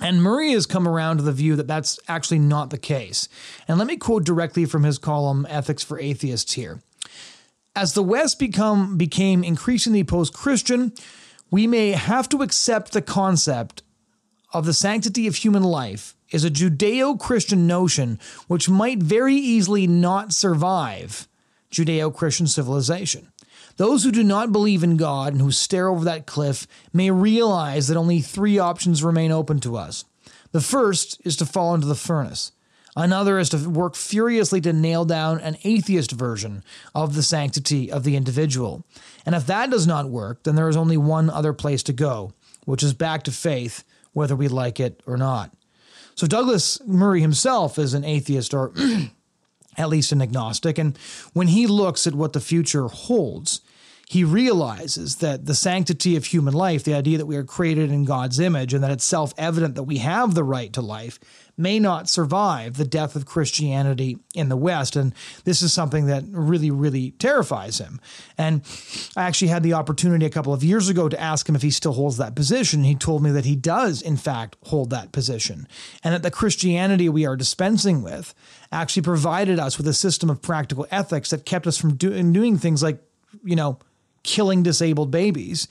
And 0.00 0.22
Murray 0.22 0.52
has 0.52 0.66
come 0.66 0.88
around 0.88 1.18
to 1.18 1.22
the 1.22 1.32
view 1.32 1.56
that 1.56 1.66
that's 1.66 1.98
actually 2.08 2.38
not 2.38 2.70
the 2.70 2.78
case. 2.78 3.28
And 3.68 3.76
let 3.76 3.86
me 3.86 3.96
quote 3.96 4.24
directly 4.24 4.64
from 4.64 4.84
his 4.84 4.98
column, 4.98 5.46
Ethics 5.50 5.82
for 5.82 5.98
Atheists, 6.00 6.54
here. 6.54 6.80
As 7.76 7.92
the 7.92 8.02
West 8.02 8.38
become, 8.38 8.96
became 8.96 9.44
increasingly 9.44 10.02
post 10.02 10.32
Christian, 10.32 10.92
we 11.50 11.66
may 11.66 11.90
have 11.90 12.28
to 12.30 12.42
accept 12.42 12.92
the 12.92 13.02
concept 13.02 13.82
of 14.52 14.64
the 14.64 14.72
sanctity 14.72 15.26
of 15.26 15.36
human 15.36 15.62
life 15.62 16.16
is 16.30 16.44
a 16.44 16.50
Judeo 16.50 17.18
Christian 17.18 17.66
notion 17.66 18.18
which 18.46 18.68
might 18.68 18.98
very 18.98 19.34
easily 19.34 19.86
not 19.86 20.32
survive 20.32 21.28
Judeo 21.70 22.14
Christian 22.14 22.46
civilization. 22.46 23.32
Those 23.76 24.04
who 24.04 24.12
do 24.12 24.22
not 24.22 24.52
believe 24.52 24.82
in 24.82 24.96
God 24.96 25.32
and 25.32 25.40
who 25.40 25.50
stare 25.50 25.88
over 25.88 26.04
that 26.04 26.26
cliff 26.26 26.66
may 26.92 27.10
realize 27.10 27.88
that 27.88 27.96
only 27.96 28.20
three 28.20 28.58
options 28.58 29.02
remain 29.02 29.32
open 29.32 29.60
to 29.60 29.76
us. 29.76 30.04
The 30.52 30.60
first 30.60 31.20
is 31.24 31.36
to 31.36 31.46
fall 31.46 31.74
into 31.74 31.86
the 31.86 31.94
furnace. 31.94 32.52
Another 32.96 33.38
is 33.38 33.48
to 33.50 33.68
work 33.68 33.94
furiously 33.94 34.60
to 34.62 34.72
nail 34.72 35.04
down 35.04 35.40
an 35.40 35.56
atheist 35.62 36.10
version 36.10 36.64
of 36.94 37.14
the 37.14 37.22
sanctity 37.22 37.90
of 37.90 38.02
the 38.02 38.16
individual. 38.16 38.84
And 39.24 39.34
if 39.34 39.46
that 39.46 39.70
does 39.70 39.86
not 39.86 40.10
work, 40.10 40.42
then 40.42 40.56
there 40.56 40.68
is 40.68 40.76
only 40.76 40.96
one 40.96 41.30
other 41.30 41.52
place 41.52 41.82
to 41.84 41.92
go, 41.92 42.32
which 42.64 42.82
is 42.82 42.92
back 42.92 43.22
to 43.24 43.32
faith, 43.32 43.84
whether 44.12 44.34
we 44.34 44.48
like 44.48 44.80
it 44.80 45.02
or 45.06 45.16
not. 45.16 45.52
So 46.16 46.26
Douglas 46.26 46.80
Murray 46.84 47.20
himself 47.20 47.78
is 47.78 47.94
an 47.94 48.04
atheist 48.04 48.52
or 48.52 48.72
at 49.76 49.88
least 49.88 50.12
an 50.12 50.22
agnostic. 50.22 50.78
And 50.78 50.96
when 51.32 51.48
he 51.48 51.66
looks 51.66 52.06
at 52.06 52.14
what 52.14 52.32
the 52.32 52.40
future 52.40 52.88
holds, 52.88 53.60
he 54.10 54.24
realizes 54.24 55.18
that 55.18 55.46
the 55.46 55.54
sanctity 55.54 56.16
of 56.16 56.24
human 56.24 56.52
life, 56.52 56.82
the 56.82 56.94
idea 56.94 57.16
that 57.16 57.26
we 57.26 57.36
are 57.36 57.44
created 57.44 57.92
in 57.92 58.04
God's 58.04 58.40
image 58.40 58.74
and 58.74 58.82
that 58.82 58.90
it's 58.90 59.04
self 59.04 59.32
evident 59.38 59.76
that 59.76 59.84
we 59.84 59.98
have 59.98 60.34
the 60.34 60.42
right 60.42 60.72
to 60.72 60.80
life, 60.80 61.20
may 61.56 61.78
not 61.78 62.08
survive 62.08 62.76
the 62.76 62.84
death 62.84 63.14
of 63.14 63.24
Christianity 63.24 64.18
in 64.34 64.48
the 64.48 64.56
West. 64.56 64.96
And 64.96 65.14
this 65.44 65.62
is 65.62 65.72
something 65.72 66.06
that 66.06 66.24
really, 66.26 66.72
really 66.72 67.12
terrifies 67.12 67.78
him. 67.78 68.00
And 68.36 68.62
I 69.16 69.22
actually 69.28 69.46
had 69.46 69.62
the 69.62 69.74
opportunity 69.74 70.26
a 70.26 70.30
couple 70.30 70.52
of 70.52 70.64
years 70.64 70.88
ago 70.88 71.08
to 71.08 71.20
ask 71.20 71.48
him 71.48 71.54
if 71.54 71.62
he 71.62 71.70
still 71.70 71.92
holds 71.92 72.16
that 72.16 72.34
position. 72.34 72.82
He 72.82 72.96
told 72.96 73.22
me 73.22 73.30
that 73.30 73.44
he 73.44 73.54
does, 73.54 74.02
in 74.02 74.16
fact, 74.16 74.56
hold 74.64 74.90
that 74.90 75.12
position, 75.12 75.68
and 76.02 76.12
that 76.12 76.24
the 76.24 76.32
Christianity 76.32 77.08
we 77.08 77.26
are 77.26 77.36
dispensing 77.36 78.02
with 78.02 78.34
actually 78.72 79.02
provided 79.02 79.60
us 79.60 79.78
with 79.78 79.86
a 79.86 79.94
system 79.94 80.30
of 80.30 80.42
practical 80.42 80.88
ethics 80.90 81.30
that 81.30 81.46
kept 81.46 81.68
us 81.68 81.78
from 81.78 81.94
doing, 81.94 82.32
doing 82.32 82.58
things 82.58 82.82
like, 82.82 83.00
you 83.44 83.54
know, 83.54 83.78
killing 84.22 84.62
disabled 84.62 85.10
babies. 85.10 85.68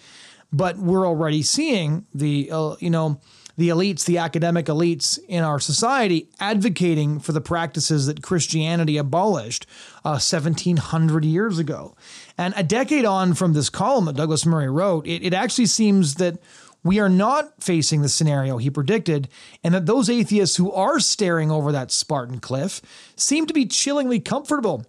But 0.52 0.78
we're 0.78 1.08
already 1.08 1.44
seeing 1.44 2.06
the, 2.14 2.50
uh, 2.52 2.76
you 2.80 2.90
know, 2.90 3.22
the 3.60 3.70
elites, 3.70 4.06
the 4.06 4.18
academic 4.18 4.68
elites 4.68 5.20
in 5.28 5.44
our 5.44 5.60
society, 5.60 6.30
advocating 6.40 7.20
for 7.20 7.34
the 7.34 7.42
practices 7.42 8.06
that 8.08 8.24
Christianity 8.24 8.98
abolished 8.98 9.66
uh, 10.06 10.16
1700 10.16 11.26
years 11.26 11.60
ago. 11.60 11.94
And 12.38 12.54
a 12.56 12.64
decade 12.64 13.04
on 13.04 13.34
from 13.34 13.52
this 13.52 13.70
column 13.70 14.06
that 14.06 14.16
Douglas 14.16 14.46
Murray 14.46 14.70
wrote, 14.70 15.06
it, 15.06 15.26
it 15.26 15.34
actually 15.34 15.66
seems 15.66 16.16
that 16.16 16.40
we 16.86 17.00
are 17.00 17.10
not 17.10 17.62
facing 17.62 18.02
the 18.02 18.08
scenario 18.08 18.58
he 18.58 18.70
predicted, 18.70 19.28
and 19.62 19.74
that 19.74 19.86
those 19.86 20.10
atheists 20.10 20.56
who 20.56 20.72
are 20.72 21.00
staring 21.02 21.52
over 21.52 21.74
that 21.74 21.92
Spartan 21.92 22.40
cliff 22.40 22.82
seem 23.18 23.46
to 23.46 23.54
be 23.54 23.66
chillingly 23.66 24.22
comfortable 24.22 24.86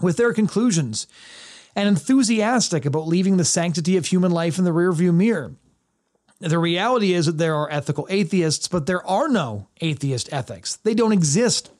with 0.00 0.16
their 0.16 0.32
conclusions 0.32 1.08
and 1.76 1.86
enthusiastic 1.86 2.86
about 2.86 3.06
leaving 3.06 3.36
the 3.36 3.44
sanctity 3.44 3.96
of 3.96 4.06
human 4.06 4.32
life 4.32 4.58
in 4.58 4.64
the 4.64 4.72
rearview 4.72 5.14
mirror. 5.14 5.54
The 6.40 6.58
reality 6.58 7.12
is 7.12 7.26
that 7.26 7.38
there 7.38 7.54
are 7.54 7.70
ethical 7.70 8.06
atheists, 8.10 8.66
but 8.66 8.86
there 8.86 9.06
are 9.06 9.28
no 9.28 9.68
atheist 9.80 10.32
ethics. 10.32 10.76
They 10.76 10.94
don't 10.94 11.12
exist. 11.12 11.70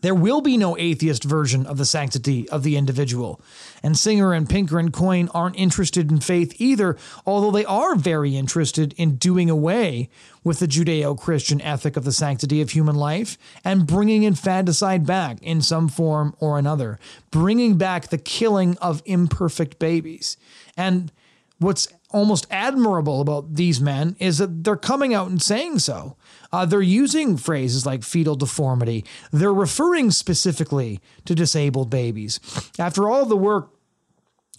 There 0.00 0.14
will 0.14 0.40
be 0.40 0.56
no 0.56 0.76
atheist 0.78 1.24
version 1.24 1.66
of 1.66 1.76
the 1.76 1.84
sanctity 1.84 2.48
of 2.48 2.62
the 2.62 2.76
individual. 2.76 3.40
And 3.82 3.98
Singer 3.98 4.32
and 4.32 4.48
Pinker 4.48 4.78
and 4.78 4.92
Coyne 4.92 5.28
aren't 5.34 5.58
interested 5.58 6.10
in 6.10 6.20
faith 6.20 6.54
either, 6.58 6.96
although 7.26 7.50
they 7.50 7.64
are 7.64 7.94
very 7.96 8.36
interested 8.36 8.94
in 8.96 9.16
doing 9.16 9.50
away 9.50 10.08
with 10.42 10.58
the 10.60 10.66
Judeo 10.66 11.18
Christian 11.18 11.60
ethic 11.60 11.96
of 11.96 12.04
the 12.04 12.12
sanctity 12.12 12.60
of 12.62 12.70
human 12.70 12.96
life 12.96 13.36
and 13.64 13.86
bringing 13.86 14.22
infanticide 14.22 15.06
back 15.06 15.42
in 15.42 15.60
some 15.60 15.88
form 15.88 16.34
or 16.38 16.58
another, 16.58 16.98
bringing 17.30 17.76
back 17.76 18.08
the 18.08 18.18
killing 18.18 18.78
of 18.78 19.02
imperfect 19.04 19.78
babies. 19.78 20.36
And 20.76 21.12
what's 21.58 21.88
almost 22.10 22.46
admirable 22.50 23.20
about 23.20 23.54
these 23.54 23.80
men 23.80 24.16
is 24.18 24.38
that 24.38 24.64
they're 24.64 24.76
coming 24.76 25.14
out 25.14 25.28
and 25.28 25.40
saying 25.40 25.78
so. 25.78 26.16
Uh, 26.52 26.66
they're 26.66 26.82
using 26.82 27.36
phrases 27.36 27.86
like 27.86 28.02
fetal 28.02 28.34
deformity. 28.34 29.04
They're 29.30 29.54
referring 29.54 30.10
specifically 30.10 31.00
to 31.24 31.34
disabled 31.34 31.90
babies. 31.90 32.40
After 32.78 33.08
all 33.08 33.24
the 33.24 33.36
work 33.36 33.70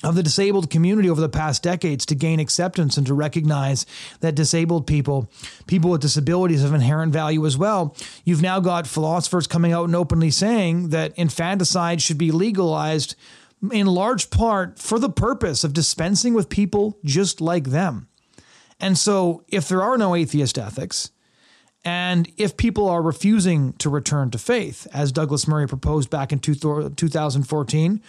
of 0.03 0.15
the 0.15 0.23
disabled 0.23 0.69
community 0.69 1.09
over 1.09 1.21
the 1.21 1.29
past 1.29 1.61
decades 1.61 2.05
to 2.07 2.15
gain 2.15 2.39
acceptance 2.39 2.97
and 2.97 3.05
to 3.07 3.13
recognize 3.13 3.85
that 4.21 4.35
disabled 4.35 4.87
people, 4.87 5.29
people 5.67 5.91
with 5.91 6.01
disabilities, 6.01 6.63
have 6.63 6.73
inherent 6.73 7.13
value 7.13 7.45
as 7.45 7.57
well. 7.57 7.95
You've 8.25 8.41
now 8.41 8.59
got 8.59 8.87
philosophers 8.87 9.47
coming 9.47 9.71
out 9.71 9.85
and 9.85 9.95
openly 9.95 10.31
saying 10.31 10.89
that 10.89 11.13
infanticide 11.17 12.01
should 12.01 12.17
be 12.17 12.31
legalized 12.31 13.15
in 13.71 13.85
large 13.85 14.31
part 14.31 14.79
for 14.79 14.97
the 14.97 15.09
purpose 15.09 15.63
of 15.63 15.73
dispensing 15.73 16.33
with 16.33 16.49
people 16.49 16.97
just 17.03 17.39
like 17.39 17.65
them. 17.65 18.07
And 18.79 18.97
so, 18.97 19.43
if 19.47 19.67
there 19.67 19.83
are 19.83 19.97
no 19.97 20.15
atheist 20.15 20.57
ethics, 20.57 21.11
and 21.83 22.31
if 22.37 22.57
people 22.57 22.87
are 22.87 23.01
refusing 23.01 23.73
to 23.73 23.89
return 23.89 24.29
to 24.31 24.37
faith, 24.37 24.87
as 24.93 25.11
Douglas 25.11 25.47
Murray 25.47 25.67
proposed 25.67 26.09
back 26.09 26.31
in 26.31 26.39
2014, 26.39 28.01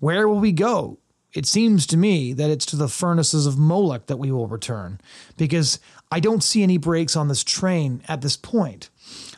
where 0.00 0.28
will 0.28 0.40
we 0.40 0.52
go? 0.52 0.98
It 1.32 1.46
seems 1.46 1.86
to 1.86 1.96
me 1.96 2.32
that 2.34 2.50
it's 2.50 2.66
to 2.66 2.76
the 2.76 2.88
furnaces 2.88 3.46
of 3.46 3.58
Moloch 3.58 4.06
that 4.06 4.18
we 4.18 4.30
will 4.30 4.48
return, 4.48 5.00
because 5.36 5.78
I 6.10 6.20
don't 6.20 6.42
see 6.42 6.62
any 6.62 6.76
brakes 6.76 7.16
on 7.16 7.28
this 7.28 7.42
train 7.42 8.02
at 8.08 8.20
this 8.20 8.36
point. 8.36 8.90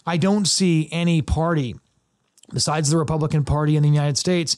I 0.07 0.16
don't 0.16 0.49
see 0.49 0.88
any 0.90 1.23
party 1.23 1.77
besides 2.53 2.90
the 2.90 2.99
Republican 2.99 3.44
Party 3.44 3.77
in 3.77 3.83
the 3.83 3.88
United 3.88 4.18
States 4.18 4.57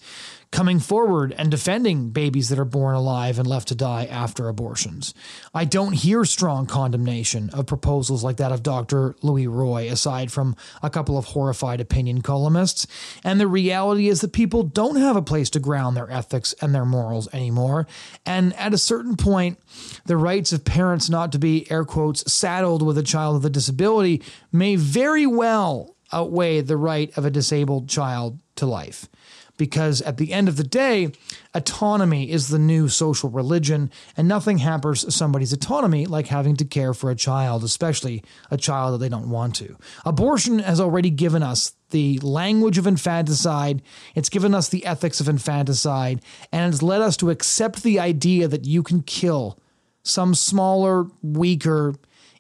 coming 0.53 0.79
forward 0.79 1.35
and 1.37 1.51
defending 1.51 2.11
babies 2.11 2.49
that 2.49 2.59
are 2.59 2.65
born 2.65 2.95
alive 2.95 3.39
and 3.39 3.47
left 3.47 3.69
to 3.69 3.75
die 3.75 4.07
after 4.07 4.49
abortions. 4.49 5.13
I 5.53 5.65
don't 5.65 5.93
hear 5.93 6.25
strong 6.25 6.67
condemnation 6.67 7.51
of 7.51 7.67
proposals 7.67 8.23
like 8.23 8.37
that 8.37 8.53
of 8.53 8.63
Dr. 8.63 9.17
Louis 9.23 9.47
Roy, 9.47 9.91
aside 9.91 10.31
from 10.31 10.57
a 10.83 10.91
couple 10.91 11.19
of 11.19 11.27
horrified 11.27 11.81
opinion 11.81 12.23
columnists. 12.23 12.87
And 13.25 13.41
the 13.41 13.49
reality 13.49 14.09
is 14.09 14.21
that 14.21 14.33
people 14.33 14.63
don't 14.63 14.97
have 14.97 15.17
a 15.17 15.23
place 15.23 15.51
to 15.51 15.61
ground 15.61 15.97
their 15.97 16.11
ethics 16.11 16.55
and 16.61 16.75
their 16.75 16.87
morals 16.87 17.29
anymore. 17.33 17.87
And 18.25 18.55
at 18.55 18.75
a 18.75 18.79
certain 18.79 19.17
point, 19.17 19.59
the 20.07 20.17
rights 20.17 20.53
of 20.53 20.65
parents 20.65 21.11
not 21.11 21.33
to 21.33 21.39
be, 21.39 21.71
air 21.71 21.85
quotes, 21.85 22.33
saddled 22.33 22.83
with 22.83 22.99
a 22.99 23.03
child 23.03 23.37
with 23.37 23.47
a 23.47 23.51
disability 23.51 24.23
may 24.53 24.77
very 24.77 25.27
well 25.27 25.97
outweigh 26.13 26.61
the 26.61 26.77
right 26.77 27.17
of 27.19 27.25
a 27.25 27.31
disabled 27.31 27.89
child 27.89 28.39
to 28.55 28.65
life 28.65 29.09
because 29.57 30.03
at 30.03 30.17
the 30.17 30.33
end 30.33 30.49
of 30.49 30.57
the 30.57 30.65
day, 30.65 31.13
autonomy 31.55 32.31
is 32.31 32.49
the 32.49 32.59
new 32.59 32.89
social 32.89 33.31
religion, 33.31 33.91
and 34.17 34.29
nothing 34.29 34.59
hampers 34.59 35.15
somebody's 35.15 35.53
autonomy 35.53 36.07
like 36.07 36.27
having 36.27 36.57
to 36.57 36.65
care 36.65 36.95
for 36.95 37.11
a 37.11 37.17
child, 37.17 37.65
especially 37.65 38.23
a 38.51 38.57
child 38.57 38.95
that 38.95 38.99
they 38.99 39.09
don't 39.09 39.31
want 39.31 39.55
to. 39.57 39.77
Abortion 40.05 40.59
has 40.59 40.81
already 40.81 41.11
given 41.11 41.43
us 41.43 41.73
the 41.91 42.19
language 42.19 42.79
of 42.79 42.87
infanticide, 42.87 43.83
it's 44.15 44.29
given 44.29 44.55
us 44.55 44.69
the 44.69 44.85
ethics 44.85 45.21
of 45.21 45.29
infanticide, 45.29 46.21
and 46.53 46.73
it's 46.73 46.83
led 46.83 47.01
us 47.01 47.17
to 47.17 47.31
accept 47.31 47.83
the 47.83 48.01
idea 48.01 48.49
that 48.49 48.65
you 48.65 48.83
can 48.83 49.03
kill 49.03 49.59
some 50.03 50.35
smaller, 50.35 51.07
weaker, 51.23 51.95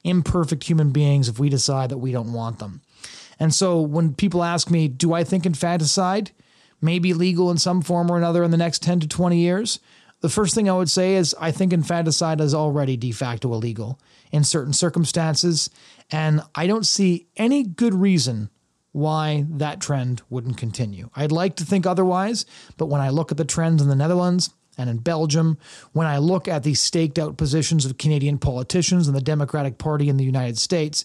imperfect 0.05 0.65
human 0.65 0.91
beings 0.91 1.29
if 1.29 1.39
we 1.39 1.49
decide 1.49 1.91
that 1.91 1.99
we 1.99 2.13
don't 2.13 2.33
want 2.33 2.59
them. 2.59 2.81
And 3.39 3.55
so 3.55 3.81
when 3.81 4.15
people 4.15 4.43
ask 4.43 4.71
me, 4.71 4.89
do 4.89 5.13
I 5.13 5.25
think 5.25 5.45
infanticide? 5.45 6.31
May 6.87 6.99
be 6.99 7.13
legal 7.13 7.51
in 7.51 7.59
some 7.59 7.83
form 7.83 8.11
or 8.11 8.17
another 8.17 8.43
in 8.43 8.51
the 8.51 8.57
next 8.57 8.83
10 8.83 9.01
to 9.01 9.09
20 9.09 9.37
years, 9.37 9.81
the 10.21 10.29
first 10.31 10.55
thing 10.55 10.71
I 10.71 10.73
would 10.73 10.89
say 10.89 11.17
is 11.17 11.35
I 11.39 11.51
think 11.51 11.73
infanticide 11.73 12.41
is 12.41 12.55
already 12.55 12.97
de 12.97 13.13
facto 13.13 13.53
illegal 13.53 14.01
in 14.33 14.45
certain 14.45 14.73
circumstances, 14.73 15.69
and 16.11 16.41
I 16.55 16.67
don't 16.67 16.87
see 16.87 17.27
any 17.37 17.65
good 17.65 17.95
reason 17.95 18.49
why 18.93 19.45
that 19.51 19.81
trend 19.81 20.23
wouldn't 20.31 20.57
continue. 20.57 21.11
I'd 21.15 21.33
like 21.33 21.57
to 21.57 21.65
think 21.67 21.87
otherwise, 21.87 22.47
but 22.79 22.87
when 22.87 23.03
I 23.03 23.11
look 23.11 23.31
at 23.31 23.37
the 23.37 23.45
trends 23.45 23.83
in 23.83 23.89
the 23.89 23.95
Netherlands 23.95 24.51
and 24.79 24.89
in 24.89 24.99
Belgium, 24.99 25.59
when 25.93 26.07
I 26.07 26.17
look 26.17 26.49
at 26.49 26.63
the 26.63 26.73
staked 26.73 27.19
out 27.19 27.37
positions 27.37 27.85
of 27.85 27.99
Canadian 27.99 28.39
politicians 28.39 29.07
and 29.07 29.15
the 29.15 29.21
Democratic 29.21 29.77
Party 29.77 30.09
in 30.09 30.17
the 30.17 30.25
United 30.25 30.57
States, 30.57 31.05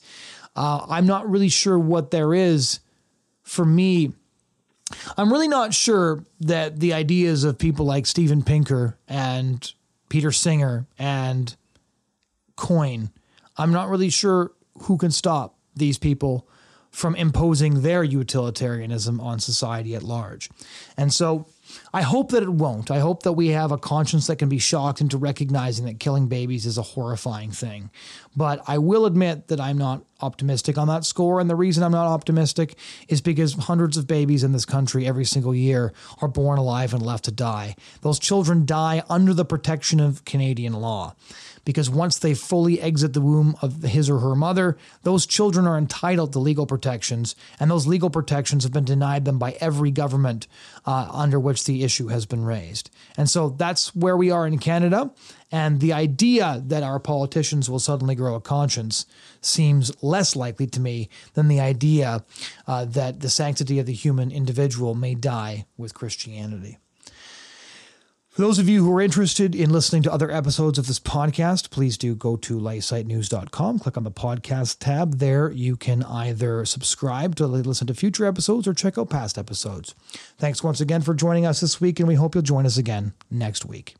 uh, 0.56 0.86
I'm 0.88 1.06
not 1.06 1.30
really 1.30 1.50
sure 1.50 1.78
what 1.78 2.12
there 2.12 2.34
is 2.34 2.80
for 3.44 3.65
me 3.65 4.13
I'm 5.17 5.32
really 5.32 5.47
not 5.47 5.73
sure 5.73 6.23
that 6.41 6.80
the 6.80 6.93
ideas 6.93 7.43
of 7.43 7.58
people 7.58 7.86
like 7.86 8.06
Steven 8.06 8.43
Pinker 8.43 8.97
and 9.08 9.71
Peter 10.10 10.32
Singer 10.32 10.88
and 10.99 11.56
Coyne, 12.56 13.12
I'm 13.58 13.71
not 13.71 13.89
really 13.89 14.10
sure 14.10 14.51
who 14.84 14.97
can 14.97 15.12
stop 15.12 15.58
these 15.75 15.97
people 15.97 16.47
from 16.91 17.15
imposing 17.15 17.82
their 17.82 18.04
utilitarianism 18.04 19.21
on 19.21 19.39
society 19.39 19.95
at 19.95 20.04
large. 20.04 20.49
And 20.97 21.13
so 21.13 21.45
I 21.93 22.01
hope 22.01 22.32
that 22.32 22.43
it 22.43 22.49
won't. 22.49 22.91
I 22.91 22.99
hope 22.99 23.23
that 23.23 23.32
we 23.32 23.47
have 23.49 23.71
a 23.71 23.77
conscience 23.77 24.27
that 24.27 24.36
can 24.36 24.49
be 24.49 24.60
shocked 24.60 24.99
into 24.99 25.17
recognizing 25.17 25.86
that 25.86 25.99
killing 25.99 26.27
babies 26.27 26.65
is 26.65 26.77
a 26.77 26.82
horrifying 26.82 27.51
thing. 27.51 27.89
But 28.36 28.62
I 28.67 28.78
will 28.78 29.06
admit 29.06 29.48
that 29.48 29.60
I'm 29.60 29.78
not 29.78 30.04
optimistic 30.22 30.78
on 30.78 30.88
that 30.88 31.06
score. 31.06 31.39
And 31.39 31.50
the 31.50 31.56
reason 31.56 31.84
I'm 31.84 31.91
not 31.91 32.08
optimistic 32.08 32.78
is 33.08 33.22
because 33.22 33.54
hundreds 33.54 33.98
of 33.98 34.08
babies 34.08 34.44
in 34.44 34.52
this 34.52 34.65
country 34.65 35.06
every 35.06 35.26
single 35.26 35.54
year 35.54 35.94
are 36.22 36.28
born 36.28 36.58
alive 36.58 36.94
and 36.94 37.06
left 37.06 37.26
to 37.26 37.32
die. 37.32 37.76
Those 38.02 38.20
children 38.20 38.65
die 38.65 39.04
under 39.10 39.34
the 39.34 39.46
protection 39.46 40.00
of 40.00 40.24
Canadian 40.26 40.74
law 40.74 41.15
because 41.65 41.89
once 41.89 42.17
they 42.17 42.34
fully 42.34 42.82
exit 42.82 43.13
the 43.13 43.22
womb 43.22 43.56
of 43.62 43.84
his 43.84 44.10
or 44.10 44.20
her 44.20 44.36
mother, 44.36 44.78
those 45.04 45.26
children 45.26 45.67
are 45.67 45.78
entitled 45.78 46.34
to 46.34 46.39
legal 46.39 46.65
protections, 46.65 47.36
and 47.60 47.70
those 47.70 47.88
legal 47.88 48.10
protections 48.10 48.63
have 48.63 48.74
been 48.74 48.86
denied 48.86 49.26
them 49.26 49.38
by 49.38 49.52
every 49.60 49.91
government 49.91 50.48
uh, 50.86 51.08
under 51.12 51.39
which 51.39 51.65
the 51.65 51.84
issue 51.84 52.08
has 52.08 52.26
been 52.26 52.44
raised. 52.44 52.89
And 53.17 53.30
so 53.30 53.50
that's 53.50 53.96
where 53.96 54.17
we 54.17 54.32
are 54.32 54.48
in 54.48 54.58
Canada. 54.58 55.12
And 55.51 55.79
the 55.79 55.93
idea 55.93 56.63
that 56.65 56.83
our 56.83 56.99
politicians 56.99 57.69
will 57.69 57.79
suddenly 57.79 58.15
grow 58.15 58.35
a 58.35 58.41
conscience 58.41 59.05
seems 59.41 59.91
less 60.01 60.35
likely 60.35 60.67
to 60.67 60.79
me 60.79 61.09
than 61.33 61.49
the 61.49 61.59
idea 61.59 62.23
uh, 62.67 62.85
that 62.85 63.19
the 63.19 63.29
sanctity 63.29 63.77
of 63.77 63.85
the 63.85 63.93
human 63.93 64.31
individual 64.31 64.95
may 64.95 65.13
die 65.13 65.65
with 65.77 65.93
Christianity. 65.93 66.77
For 68.31 68.43
those 68.43 68.59
of 68.59 68.69
you 68.69 68.85
who 68.85 68.95
are 68.95 69.01
interested 69.01 69.53
in 69.53 69.71
listening 69.71 70.03
to 70.03 70.13
other 70.13 70.31
episodes 70.31 70.79
of 70.79 70.87
this 70.87 71.01
podcast, 71.01 71.69
please 71.69 71.97
do 71.97 72.15
go 72.15 72.37
to 72.37 72.57
lifesitenews.com, 72.57 73.79
click 73.79 73.97
on 73.97 74.05
the 74.05 74.09
podcast 74.09 74.77
tab. 74.79 75.17
There 75.17 75.51
you 75.51 75.75
can 75.75 76.03
either 76.03 76.63
subscribe 76.63 77.35
to 77.35 77.45
listen 77.45 77.87
to 77.87 77.93
future 77.93 78.25
episodes 78.25 78.69
or 78.69 78.73
check 78.73 78.97
out 78.97 79.09
past 79.09 79.37
episodes. 79.37 79.95
Thanks 80.37 80.63
once 80.63 80.79
again 80.79 81.01
for 81.01 81.13
joining 81.13 81.45
us 81.45 81.59
this 81.59 81.81
week, 81.81 81.99
and 81.99 82.07
we 82.07 82.15
hope 82.15 82.33
you'll 82.33 82.41
join 82.41 82.65
us 82.65 82.77
again 82.77 83.11
next 83.29 83.65
week. 83.65 83.95